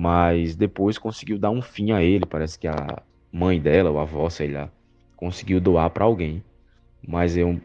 mas 0.00 0.54
depois 0.54 0.96
conseguiu 0.96 1.40
dar 1.40 1.50
um 1.50 1.60
fim 1.60 1.90
a 1.90 2.00
ele. 2.00 2.24
Parece 2.24 2.56
que 2.56 2.68
a 2.68 3.02
mãe 3.32 3.60
dela, 3.60 3.90
ou 3.90 3.98
a 3.98 4.02
avó, 4.02 4.30
sei 4.30 4.52
lá, 4.52 4.70
conseguiu 5.16 5.60
doar 5.60 5.90
para 5.90 6.04
alguém. 6.04 6.40
Mas 7.04 7.36
eu 7.36 7.60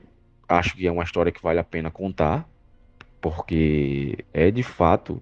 acho 0.49 0.75
que 0.75 0.87
é 0.87 0.91
uma 0.91 1.03
história 1.03 1.31
que 1.31 1.43
vale 1.43 1.59
a 1.59 1.63
pena 1.63 1.91
contar, 1.91 2.49
porque 3.21 4.17
é 4.33 4.49
de 4.49 4.63
fato 4.63 5.21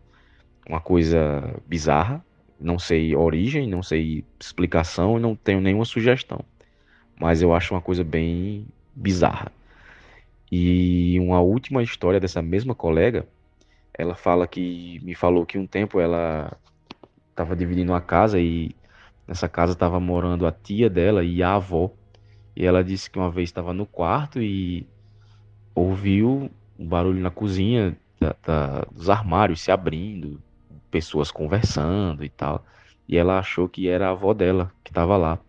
uma 0.65 0.79
coisa 0.79 1.53
bizarra. 1.67 2.23
Não 2.57 2.79
sei 2.79 3.13
origem, 3.13 3.67
não 3.67 3.83
sei 3.83 4.23
explicação, 4.39 5.19
não 5.19 5.35
tenho 5.35 5.59
nenhuma 5.59 5.83
sugestão. 5.83 6.39
Mas 7.19 7.41
eu 7.41 7.53
acho 7.53 7.73
uma 7.73 7.81
coisa 7.81 8.05
bem 8.05 8.65
bizarra. 8.95 9.51
E 10.49 11.19
uma 11.19 11.41
última 11.41 11.83
história 11.83 12.21
dessa 12.21 12.41
mesma 12.41 12.73
colega, 12.73 13.27
ela 13.93 14.15
fala 14.15 14.47
que 14.47 15.01
me 15.03 15.13
falou 15.13 15.45
que 15.45 15.57
um 15.57 15.67
tempo 15.67 15.99
ela 15.99 16.57
estava 17.41 17.55
dividindo 17.55 17.91
uma 17.91 18.01
casa 18.01 18.39
e 18.39 18.75
nessa 19.27 19.49
casa 19.49 19.73
estava 19.73 19.99
morando 19.99 20.45
a 20.45 20.51
tia 20.51 20.89
dela 20.89 21.23
e 21.23 21.41
a 21.41 21.55
avó. 21.55 21.91
E 22.55 22.65
ela 22.65 22.83
disse 22.83 23.09
que 23.09 23.17
uma 23.17 23.31
vez 23.31 23.49
estava 23.49 23.73
no 23.73 23.85
quarto 23.85 24.41
e 24.41 24.87
ouviu 25.73 26.51
um 26.77 26.87
barulho 26.87 27.19
na 27.19 27.31
cozinha 27.31 27.97
da, 28.19 28.35
da, 28.45 28.81
dos 28.91 29.09
armários 29.09 29.61
se 29.61 29.71
abrindo, 29.71 30.41
pessoas 30.91 31.31
conversando 31.31 32.23
e 32.23 32.29
tal. 32.29 32.63
E 33.07 33.17
ela 33.17 33.39
achou 33.39 33.67
que 33.67 33.87
era 33.87 34.07
a 34.07 34.11
avó 34.11 34.33
dela 34.33 34.71
que 34.83 34.91
estava 34.91 35.17
lá. 35.17 35.39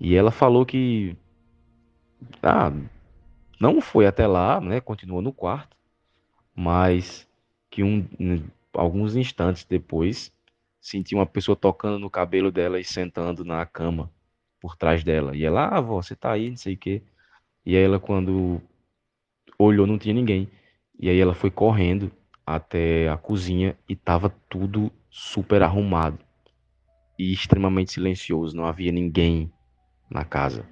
E 0.00 0.14
ela 0.14 0.30
falou 0.30 0.64
que 0.64 1.16
ah, 2.42 2.72
não 3.60 3.80
foi 3.80 4.06
até 4.06 4.26
lá, 4.26 4.60
né? 4.60 4.80
Continuou 4.80 5.20
no 5.20 5.32
quarto, 5.32 5.76
mas 6.54 7.28
que 7.70 7.82
um, 7.82 8.06
alguns 8.72 9.16
instantes 9.16 9.64
depois 9.64 10.32
senti 10.86 11.16
uma 11.16 11.26
pessoa 11.26 11.56
tocando 11.56 11.98
no 11.98 12.08
cabelo 12.08 12.52
dela 12.52 12.78
e 12.78 12.84
sentando 12.84 13.44
na 13.44 13.66
cama 13.66 14.08
por 14.60 14.76
trás 14.76 15.02
dela. 15.02 15.36
E 15.36 15.44
ela, 15.44 15.64
ah, 15.64 15.78
avó, 15.78 16.00
você 16.00 16.14
tá 16.14 16.30
aí, 16.30 16.48
não 16.48 16.56
sei 16.56 16.74
o 16.74 16.78
quê. 16.78 17.02
E 17.64 17.76
aí 17.76 17.82
ela, 17.82 17.98
quando 17.98 18.62
olhou, 19.58 19.84
não 19.84 19.98
tinha 19.98 20.14
ninguém. 20.14 20.48
E 20.96 21.10
aí 21.10 21.18
ela 21.18 21.34
foi 21.34 21.50
correndo 21.50 22.12
até 22.46 23.08
a 23.08 23.16
cozinha 23.16 23.76
e 23.88 23.96
tava 23.96 24.30
tudo 24.48 24.92
super 25.10 25.60
arrumado 25.60 26.20
e 27.18 27.32
extremamente 27.32 27.90
silencioso, 27.90 28.56
não 28.56 28.64
havia 28.64 28.92
ninguém 28.92 29.50
na 30.08 30.24
casa. 30.24 30.64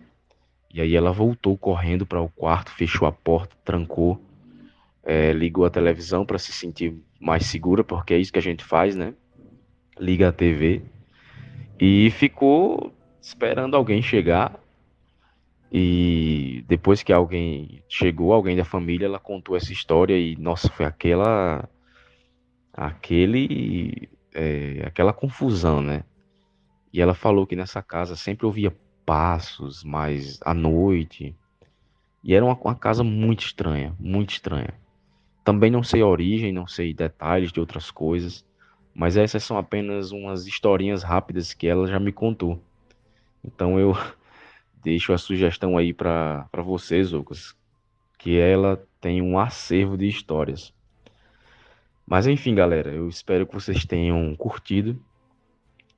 E 0.73 0.81
aí 0.81 0.95
ela 0.95 1.11
voltou 1.11 1.59
correndo 1.59 2.07
para 2.07 2.23
o 2.23 2.29
quarto, 2.29 2.71
fechou 2.71 3.09
a 3.09 3.13
porta, 3.13 3.57
trancou, 3.65 4.25
é, 5.03 5.33
ligou 5.33 5.65
a 5.65 5.71
televisão 5.71 6.25
para 6.25 6.39
se 6.39 6.53
sentir 6.53 6.97
mais 7.21 7.47
segura, 7.47 7.83
porque 7.83 8.15
é 8.15 8.19
isso 8.19 8.33
que 8.33 8.39
a 8.39 8.43
gente 8.43 8.63
faz, 8.63 8.95
né? 8.95 9.13
Liga 9.99 10.29
a 10.29 10.33
TV 10.33 10.83
e 11.79 12.11
ficou 12.11 12.93
esperando 13.21 13.77
alguém 13.77 14.03
chegar. 14.03 14.59
E 15.73 16.65
depois 16.69 17.03
que 17.03 17.13
alguém 17.13 17.83
chegou, 17.89 18.33
alguém 18.33 18.57
da 18.57 18.65
família, 18.65 19.07
ela 19.07 19.19
contou 19.19 19.57
essa 19.57 19.73
história 19.73 20.17
e 20.17 20.37
nossa, 20.37 20.69
foi 20.69 20.87
aquela 20.87 21.69
aquele 22.73 24.09
é, 24.33 24.83
aquela 24.87 25.13
confusão, 25.13 25.81
né? 25.81 26.05
E 26.93 27.01
ela 27.01 27.15
falou 27.15 27.47
que 27.47 27.57
nessa 27.57 27.83
casa 27.83 28.15
sempre 28.15 28.47
ouvia 28.47 28.73
passos, 29.05 29.83
mas 29.83 30.39
à 30.45 30.55
noite. 30.55 31.37
E 32.23 32.35
era 32.35 32.45
uma, 32.45 32.55
uma 32.55 32.75
casa 32.75 33.03
muito 33.03 33.45
estranha, 33.45 33.95
muito 33.99 34.31
estranha. 34.31 34.75
Também 35.45 35.71
não 35.71 35.83
sei 35.83 36.01
a 36.01 36.07
origem, 36.07 36.53
não 36.53 36.67
sei 36.67 36.95
detalhes 36.95 37.53
de 37.53 37.61
outras 37.61 37.91
coisas. 37.91 38.45
Mas 38.95 39.17
essas 39.17 39.43
são 39.43 39.59
apenas 39.59 40.13
umas 40.13 40.47
historinhas 40.47 41.03
rápidas 41.03 41.53
que 41.53 41.67
ela 41.67 41.87
já 41.89 41.99
me 41.99 42.13
contou. 42.13 42.63
Então 43.43 43.79
eu 43.79 43.93
deixo 44.83 45.13
a 45.13 45.19
sugestão 45.19 45.77
aí 45.77 45.93
para 45.93 46.49
vocês, 46.65 47.11
Lucas, 47.11 47.57
que 48.17 48.39
ela 48.39 48.81
tem 49.01 49.21
um 49.21 49.37
acervo 49.39 49.99
de 49.99 50.07
histórias. 50.07 50.73
Mas 52.07 52.27
enfim, 52.27 52.55
galera, 52.55 52.91
eu 52.91 53.09
espero 53.09 53.47
que 53.47 53.55
vocês 53.55 53.85
tenham 53.85 54.37
curtido 54.37 55.03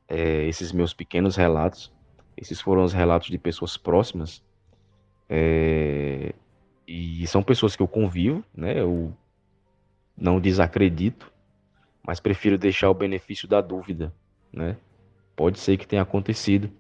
é, 0.09 0.45
esses 0.47 0.73
meus 0.73 0.95
pequenos 0.95 1.37
relatos. 1.37 1.93
Esses 2.37 2.61
foram 2.61 2.83
os 2.83 2.93
relatos 2.93 3.29
de 3.29 3.39
pessoas 3.39 3.77
próximas. 3.77 4.43
É, 5.29 6.33
e 6.87 7.27
são 7.27 7.43
pessoas 7.43 7.75
que 7.77 7.83
eu 7.83 7.89
convivo, 7.89 8.45
né? 8.55 8.81
Eu 8.81 9.13
não 10.17 10.41
desacredito 10.41 11.31
mas 12.07 12.21
prefiro 12.21 12.57
deixar 12.57 12.89
o 12.89 12.95
benefício 12.95 13.49
da 13.49 13.61
dúvida, 13.61 14.15
né? 14.53 14.77
Pode 15.35 15.59
ser 15.59 15.77
que 15.77 15.87
tenha 15.87 16.03
acontecido. 16.03 16.71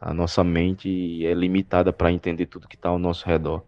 A 0.00 0.12
nossa 0.12 0.42
mente 0.42 1.24
é 1.24 1.32
limitada 1.32 1.92
para 1.92 2.12
entender 2.12 2.46
tudo 2.46 2.68
que 2.68 2.74
está 2.74 2.88
ao 2.88 2.98
nosso 2.98 3.26
redor. 3.26 3.64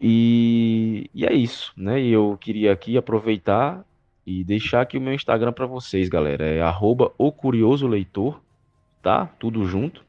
E, 0.00 1.10
e, 1.14 1.24
é 1.24 1.32
isso, 1.32 1.72
né? 1.76 2.00
E 2.00 2.10
eu 2.10 2.36
queria 2.40 2.72
aqui 2.72 2.96
aproveitar 2.96 3.84
e 4.26 4.42
deixar 4.42 4.80
aqui 4.80 4.96
o 4.96 5.00
meu 5.00 5.12
Instagram 5.12 5.52
para 5.52 5.66
vocês, 5.66 6.08
galera. 6.08 6.46
É 6.46 6.62
arroba 6.62 7.12
o 7.18 7.30
curioso 7.30 7.86
leitor, 7.86 8.40
tá? 9.02 9.26
Tudo 9.38 9.66
junto. 9.66 10.04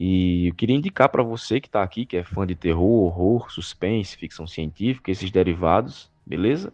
E 0.00 0.48
eu 0.48 0.54
queria 0.54 0.76
indicar 0.76 1.08
para 1.08 1.22
você 1.22 1.60
que 1.60 1.68
está 1.68 1.82
aqui, 1.82 2.06
que 2.06 2.16
é 2.16 2.24
fã 2.24 2.46
de 2.46 2.54
terror, 2.54 3.04
horror, 3.04 3.50
suspense, 3.50 4.16
ficção 4.16 4.46
científica, 4.46 5.10
esses 5.10 5.30
derivados, 5.30 6.10
beleza? 6.24 6.72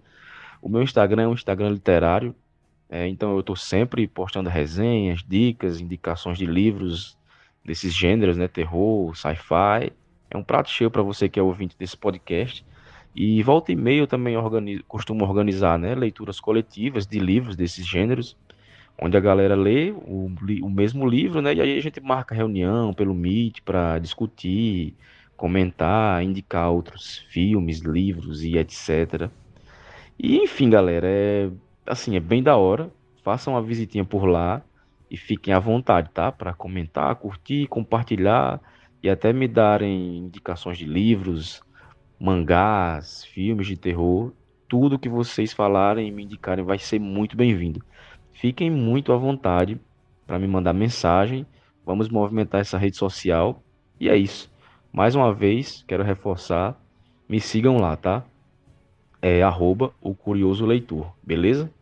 O 0.65 0.69
meu 0.71 0.83
Instagram 0.83 1.25
é 1.25 1.29
um 1.29 1.35
Instagram 1.35 1.69
literário, 1.69 2.35
é, 2.89 3.07
então 3.07 3.33
eu 3.33 3.41
estou 3.41 3.55
sempre 3.55 4.09
postando 4.09 4.49
resenhas, 4.49 5.23
dicas, 5.23 5.79
indicações 5.79 6.39
de 6.39 6.47
livros 6.47 7.19
desses 7.63 7.93
gêneros, 7.95 8.39
né? 8.39 8.49
Terror, 8.49 9.15
sci-fi. 9.15 9.93
É 10.31 10.37
um 10.39 10.43
prato 10.43 10.71
cheio 10.71 10.91
para 10.91 11.03
você 11.03 11.29
que 11.29 11.39
é 11.39 11.43
ouvinte 11.43 11.77
desse 11.79 11.95
podcast. 11.95 12.65
E 13.15 13.43
volta 13.43 13.73
e 13.73 13.77
meia 13.77 14.01
eu 14.01 14.07
também 14.07 14.39
organizo, 14.39 14.83
costumo 14.89 15.27
organizar 15.27 15.79
né, 15.79 15.95
leituras 15.95 16.41
coletivas 16.41 17.07
de 17.07 17.19
livros 17.19 17.57
desses 17.57 17.87
gêneros, 17.87 18.35
onde 18.99 19.19
a 19.19 19.21
galera 19.21 19.55
lê 19.55 19.91
o, 19.91 20.31
o 20.63 20.71
mesmo 20.71 21.07
livro, 21.07 21.43
né? 21.43 21.53
E 21.53 21.61
aí 21.61 21.77
a 21.77 21.83
gente 21.83 22.01
marca 22.01 22.35
reunião 22.35 22.95
pelo 22.95 23.13
Meet 23.13 23.61
para 23.61 23.99
discutir, 23.99 24.95
comentar, 25.37 26.25
indicar 26.25 26.71
outros 26.71 27.19
filmes, 27.29 27.81
livros 27.81 28.43
e 28.43 28.57
etc. 28.57 29.31
E 30.19 30.37
enfim, 30.39 30.71
galera, 30.71 31.07
é 31.09 31.51
assim, 31.87 32.17
é 32.17 32.21
bem 32.21 32.43
da 32.43 32.57
hora. 32.57 32.91
Façam 33.23 33.55
uma 33.55 33.63
visitinha 33.63 34.05
por 34.05 34.25
lá 34.25 34.63
e 35.11 35.17
fiquem 35.17 35.55
à 35.55 35.59
vontade, 35.59 36.11
tá? 36.13 36.31
Para 36.31 36.53
comentar, 36.53 37.15
curtir, 37.17 37.67
compartilhar 37.69 38.61
e 39.03 39.09
até 39.11 39.33
me 39.33 39.47
darem 39.49 40.19
indicações 40.19 40.79
de 40.79 40.85
livros, 40.85 41.63
mangás, 42.19 43.25
filmes 43.25 43.67
de 43.67 43.77
terror. 43.77 44.33
Tudo 44.69 44.99
que 44.99 45.09
vocês 45.09 45.53
falarem 45.53 46.09
e 46.09 46.11
me 46.11 46.25
indicarem 46.25 46.65
vai 46.65 46.79
ser 46.79 46.99
muito 46.99 47.37
bem-vindo. 47.37 47.85
Fiquem 48.33 48.71
muito 48.71 49.13
à 49.13 49.17
vontade 49.17 49.81
para 50.27 50.39
me 50.39 50.47
mandar 50.47 50.73
mensagem. 50.73 51.47
Vamos 51.85 52.09
movimentar 52.09 52.61
essa 52.61 52.79
rede 52.79 52.97
social. 52.97 53.63
E 54.01 54.09
é 54.09 54.17
isso. 54.17 54.51
Mais 54.93 55.15
uma 55.15 55.33
vez, 55.35 55.85
quero 55.87 56.03
reforçar, 56.03 56.81
me 57.29 57.41
sigam 57.41 57.77
lá, 57.77 57.97
tá? 57.97 58.25
É 59.27 59.43
arroba 59.43 59.91
o 60.03 60.15
Curioso 60.15 60.67
Leitor, 60.67 61.11
beleza? 61.23 61.73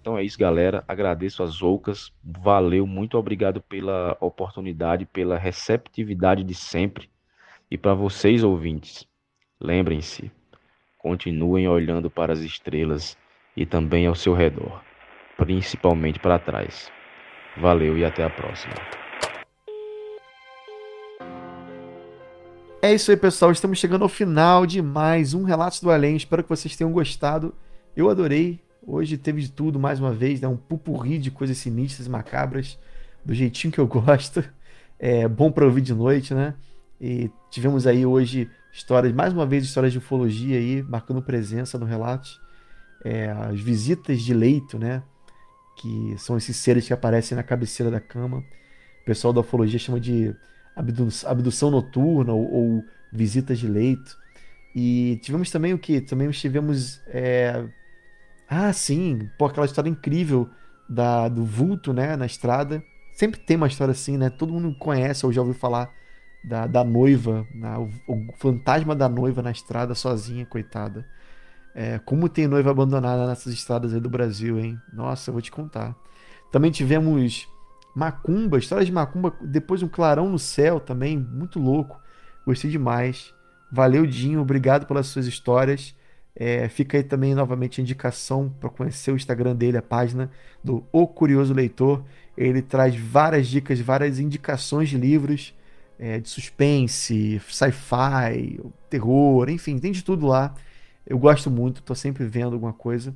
Então 0.00 0.16
é 0.16 0.24
isso, 0.24 0.38
galera. 0.38 0.82
Agradeço 0.88 1.42
as 1.42 1.60
Oucas. 1.60 2.10
Valeu, 2.24 2.86
muito 2.86 3.18
obrigado 3.18 3.60
pela 3.60 4.16
oportunidade, 4.18 5.04
pela 5.04 5.36
receptividade 5.36 6.42
de 6.42 6.54
sempre. 6.54 7.10
E 7.70 7.76
para 7.76 7.92
vocês, 7.92 8.42
ouvintes, 8.42 9.06
lembrem-se, 9.60 10.32
continuem 10.96 11.68
olhando 11.68 12.08
para 12.08 12.32
as 12.32 12.38
estrelas 12.38 13.18
e 13.54 13.66
também 13.66 14.06
ao 14.06 14.14
seu 14.14 14.32
redor, 14.32 14.82
principalmente 15.36 16.18
para 16.18 16.38
trás. 16.38 16.90
Valeu 17.58 17.98
e 17.98 18.04
até 18.06 18.24
a 18.24 18.30
próxima. 18.30 18.72
É 22.80 22.94
isso 22.94 23.10
aí, 23.10 23.16
pessoal. 23.16 23.50
Estamos 23.50 23.78
chegando 23.78 24.02
ao 24.02 24.08
final 24.08 24.64
de 24.64 24.80
mais 24.80 25.34
um 25.34 25.42
Relatos 25.42 25.80
do 25.80 25.90
Além. 25.90 26.16
Espero 26.16 26.42
que 26.42 26.48
vocês 26.48 26.76
tenham 26.76 26.92
gostado. 26.92 27.54
Eu 27.96 28.08
adorei 28.08 28.60
Hoje 28.90 29.18
teve 29.18 29.42
de 29.42 29.52
tudo 29.52 29.78
mais 29.78 30.00
uma 30.00 30.14
vez, 30.14 30.40
né? 30.40 30.48
um 30.48 30.56
pupurri 30.56 31.18
de 31.18 31.30
coisas 31.30 31.58
sinistras 31.58 32.06
e 32.06 32.10
macabras, 32.10 32.78
do 33.22 33.34
jeitinho 33.34 33.70
que 33.70 33.78
eu 33.78 33.84
gosto. 33.86 34.42
É 34.98 35.28
bom 35.28 35.52
para 35.52 35.66
ouvir 35.66 35.82
de 35.82 35.92
noite, 35.92 36.32
né? 36.32 36.54
E 36.98 37.30
tivemos 37.50 37.86
aí 37.86 38.06
hoje 38.06 38.50
histórias, 38.72 39.12
mais 39.12 39.34
uma 39.34 39.44
vez, 39.44 39.62
histórias 39.62 39.92
de 39.92 39.98
ufologia 39.98 40.56
aí, 40.56 40.82
marcando 40.82 41.20
presença 41.20 41.78
no 41.78 41.84
relato. 41.84 42.30
É, 43.04 43.30
as 43.30 43.60
visitas 43.60 44.22
de 44.22 44.32
leito, 44.32 44.78
né? 44.78 45.02
Que 45.76 46.14
são 46.16 46.38
esses 46.38 46.56
seres 46.56 46.86
que 46.86 46.92
aparecem 46.94 47.36
na 47.36 47.42
cabeceira 47.42 47.90
da 47.90 48.00
cama. 48.00 48.38
O 48.38 49.04
pessoal 49.04 49.34
da 49.34 49.42
ufologia 49.42 49.78
chama 49.78 50.00
de 50.00 50.34
abdução 51.26 51.70
noturna 51.70 52.32
ou, 52.32 52.52
ou 52.52 52.84
visitas 53.12 53.58
de 53.58 53.66
leito. 53.66 54.16
E 54.74 55.18
tivemos 55.22 55.50
também 55.50 55.74
o 55.74 55.78
que? 55.78 56.00
Também 56.00 56.30
tivemos 56.30 57.00
é, 57.08 57.64
ah, 58.48 58.72
sim, 58.72 59.28
pô, 59.36 59.44
aquela 59.44 59.66
história 59.66 59.90
incrível 59.90 60.48
da, 60.88 61.28
do 61.28 61.44
vulto, 61.44 61.92
né, 61.92 62.16
na 62.16 62.24
estrada. 62.24 62.82
Sempre 63.12 63.40
tem 63.40 63.56
uma 63.56 63.66
história 63.66 63.92
assim, 63.92 64.16
né? 64.16 64.30
Todo 64.30 64.52
mundo 64.52 64.74
conhece 64.78 65.26
ou 65.26 65.32
já 65.32 65.42
ouviu 65.42 65.54
falar 65.54 65.92
da, 66.42 66.66
da 66.66 66.82
noiva, 66.82 67.46
na, 67.54 67.78
o, 67.78 67.90
o, 68.06 68.32
fantasma 68.36 68.94
da 68.94 69.08
noiva 69.08 69.42
na 69.42 69.50
estrada 69.50 69.94
sozinha, 69.94 70.46
coitada. 70.46 71.04
É, 71.74 71.98
como 71.98 72.28
tem 72.28 72.46
noiva 72.46 72.70
abandonada 72.70 73.26
nessas 73.26 73.52
estradas 73.52 73.92
aí 73.92 74.00
do 74.00 74.08
Brasil, 74.08 74.58
hein? 74.58 74.80
Nossa, 74.92 75.30
eu 75.30 75.32
vou 75.32 75.42
te 75.42 75.50
contar. 75.50 75.94
Também 76.50 76.70
tivemos 76.70 77.46
Macumba, 77.94 78.58
histórias 78.58 78.86
de 78.86 78.92
Macumba, 78.92 79.34
depois 79.40 79.82
um 79.82 79.88
clarão 79.88 80.28
no 80.28 80.38
céu 80.38 80.78
também, 80.78 81.18
muito 81.18 81.58
louco. 81.58 82.00
Gostei 82.46 82.70
demais. 82.70 83.34
Valeu, 83.70 84.06
Dinho, 84.06 84.40
obrigado 84.40 84.86
pelas 84.86 85.06
suas 85.06 85.26
histórias. 85.26 85.94
É, 86.34 86.68
fica 86.68 86.96
aí 86.96 87.02
também 87.02 87.34
novamente 87.34 87.80
a 87.80 87.82
indicação 87.82 88.48
para 88.60 88.70
conhecer 88.70 89.10
o 89.10 89.16
Instagram 89.16 89.56
dele, 89.56 89.76
a 89.76 89.82
página 89.82 90.30
do 90.62 90.86
O 90.92 91.06
Curioso 91.06 91.52
Leitor. 91.52 92.04
Ele 92.36 92.62
traz 92.62 92.94
várias 92.94 93.48
dicas, 93.48 93.80
várias 93.80 94.20
indicações 94.20 94.88
de 94.88 94.96
livros 94.96 95.52
é, 95.98 96.20
de 96.20 96.28
suspense, 96.28 97.40
sci-fi, 97.48 98.60
terror, 98.88 99.50
enfim, 99.50 99.78
tem 99.78 99.90
de 99.90 100.04
tudo 100.04 100.26
lá. 100.26 100.54
Eu 101.04 101.18
gosto 101.18 101.50
muito, 101.50 101.80
estou 101.80 101.96
sempre 101.96 102.24
vendo 102.24 102.54
alguma 102.54 102.72
coisa. 102.72 103.14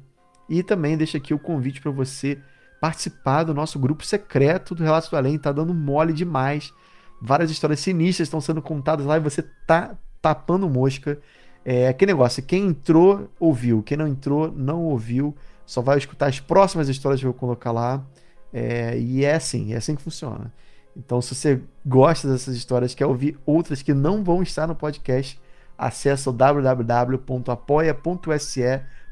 E 0.49 0.63
também 0.63 0.97
deixa 0.97 1.19
aqui 1.19 1.33
o 1.33 1.39
convite 1.39 1.81
para 1.81 1.93
você 1.93 2.39
participar 2.83 3.45
do 3.45 3.55
nosso 3.55 3.79
grupo 3.79 4.05
secreto 4.05 4.75
do 4.75 4.83
Relatos 4.83 5.09
do 5.09 5.17
Além. 5.17 5.39
Tá 5.39 5.53
dando 5.53 5.73
mole 5.73 6.13
demais. 6.13 6.75
Várias 7.21 7.49
histórias 7.49 7.79
sinistras 7.79 8.27
estão 8.27 8.41
sendo 8.41 8.61
contadas 8.61 9.07
lá 9.07 9.19
e 9.19 9.21
você 9.21 9.41
tá 9.65 9.97
tapando 10.21 10.69
mosca. 10.69 11.21
É 11.65 11.87
aquele 11.87 12.11
negócio, 12.11 12.43
quem 12.43 12.67
entrou, 12.67 13.31
ouviu. 13.39 13.85
Quem 13.85 13.97
não 13.97 14.09
entrou, 14.09 14.51
não 14.51 14.83
ouviu. 14.83 15.33
Só 15.65 15.81
vai 15.81 15.97
escutar 15.97 16.27
as 16.27 16.41
próximas 16.41 16.89
histórias 16.89 17.21
que 17.21 17.27
eu 17.27 17.31
vou 17.31 17.39
colocar 17.39 17.71
lá. 17.71 18.05
É, 18.53 18.99
e 18.99 19.25
é 19.25 19.37
assim, 19.37 19.73
é 19.73 19.77
assim 19.77 19.95
que 19.95 20.03
funciona. 20.03 20.53
Então, 20.97 21.23
se 21.23 21.37
você 21.37 21.61
gosta 21.87 22.27
dessas 22.27 22.57
histórias, 22.57 22.97
quer 22.97 23.07
ouvir 23.07 23.39
outras 23.47 23.81
que 23.81 23.95
não 23.95 24.25
vão 24.25 24.43
estar 24.43 24.67
no 24.67 24.75
podcast, 24.75 25.41
acesse 25.79 26.29
o 26.29 26.33
www.apoia.se 26.33 27.23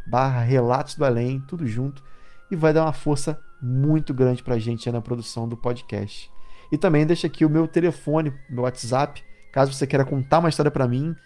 barra 0.09 0.41
Relatos 0.41 0.97
do 0.97 1.05
Além, 1.05 1.41
tudo 1.47 1.65
junto, 1.69 2.03
e 2.51 2.57
vai 2.57 2.73
dar 2.73 2.83
uma 2.83 2.93
força 2.93 3.41
muito 3.63 4.15
grande 4.15 4.43
pra 4.43 4.59
gente 4.59 4.91
na 4.91 5.01
produção 5.01 5.49
do 5.49 5.57
podcast. 5.57 6.31
E 6.73 6.79
também 6.79 7.07
deixa 7.07 7.27
aqui 7.27 7.45
o 7.45 7.51
meu 7.51 7.67
telefone, 7.67 8.33
meu 8.49 8.65
WhatsApp, 8.65 9.23
caso 9.53 9.73
você 9.73 9.87
queira 9.87 10.05
contar 10.05 10.39
uma 10.39 10.49
história 10.49 10.71
para 10.71 10.87
mim, 10.87 11.17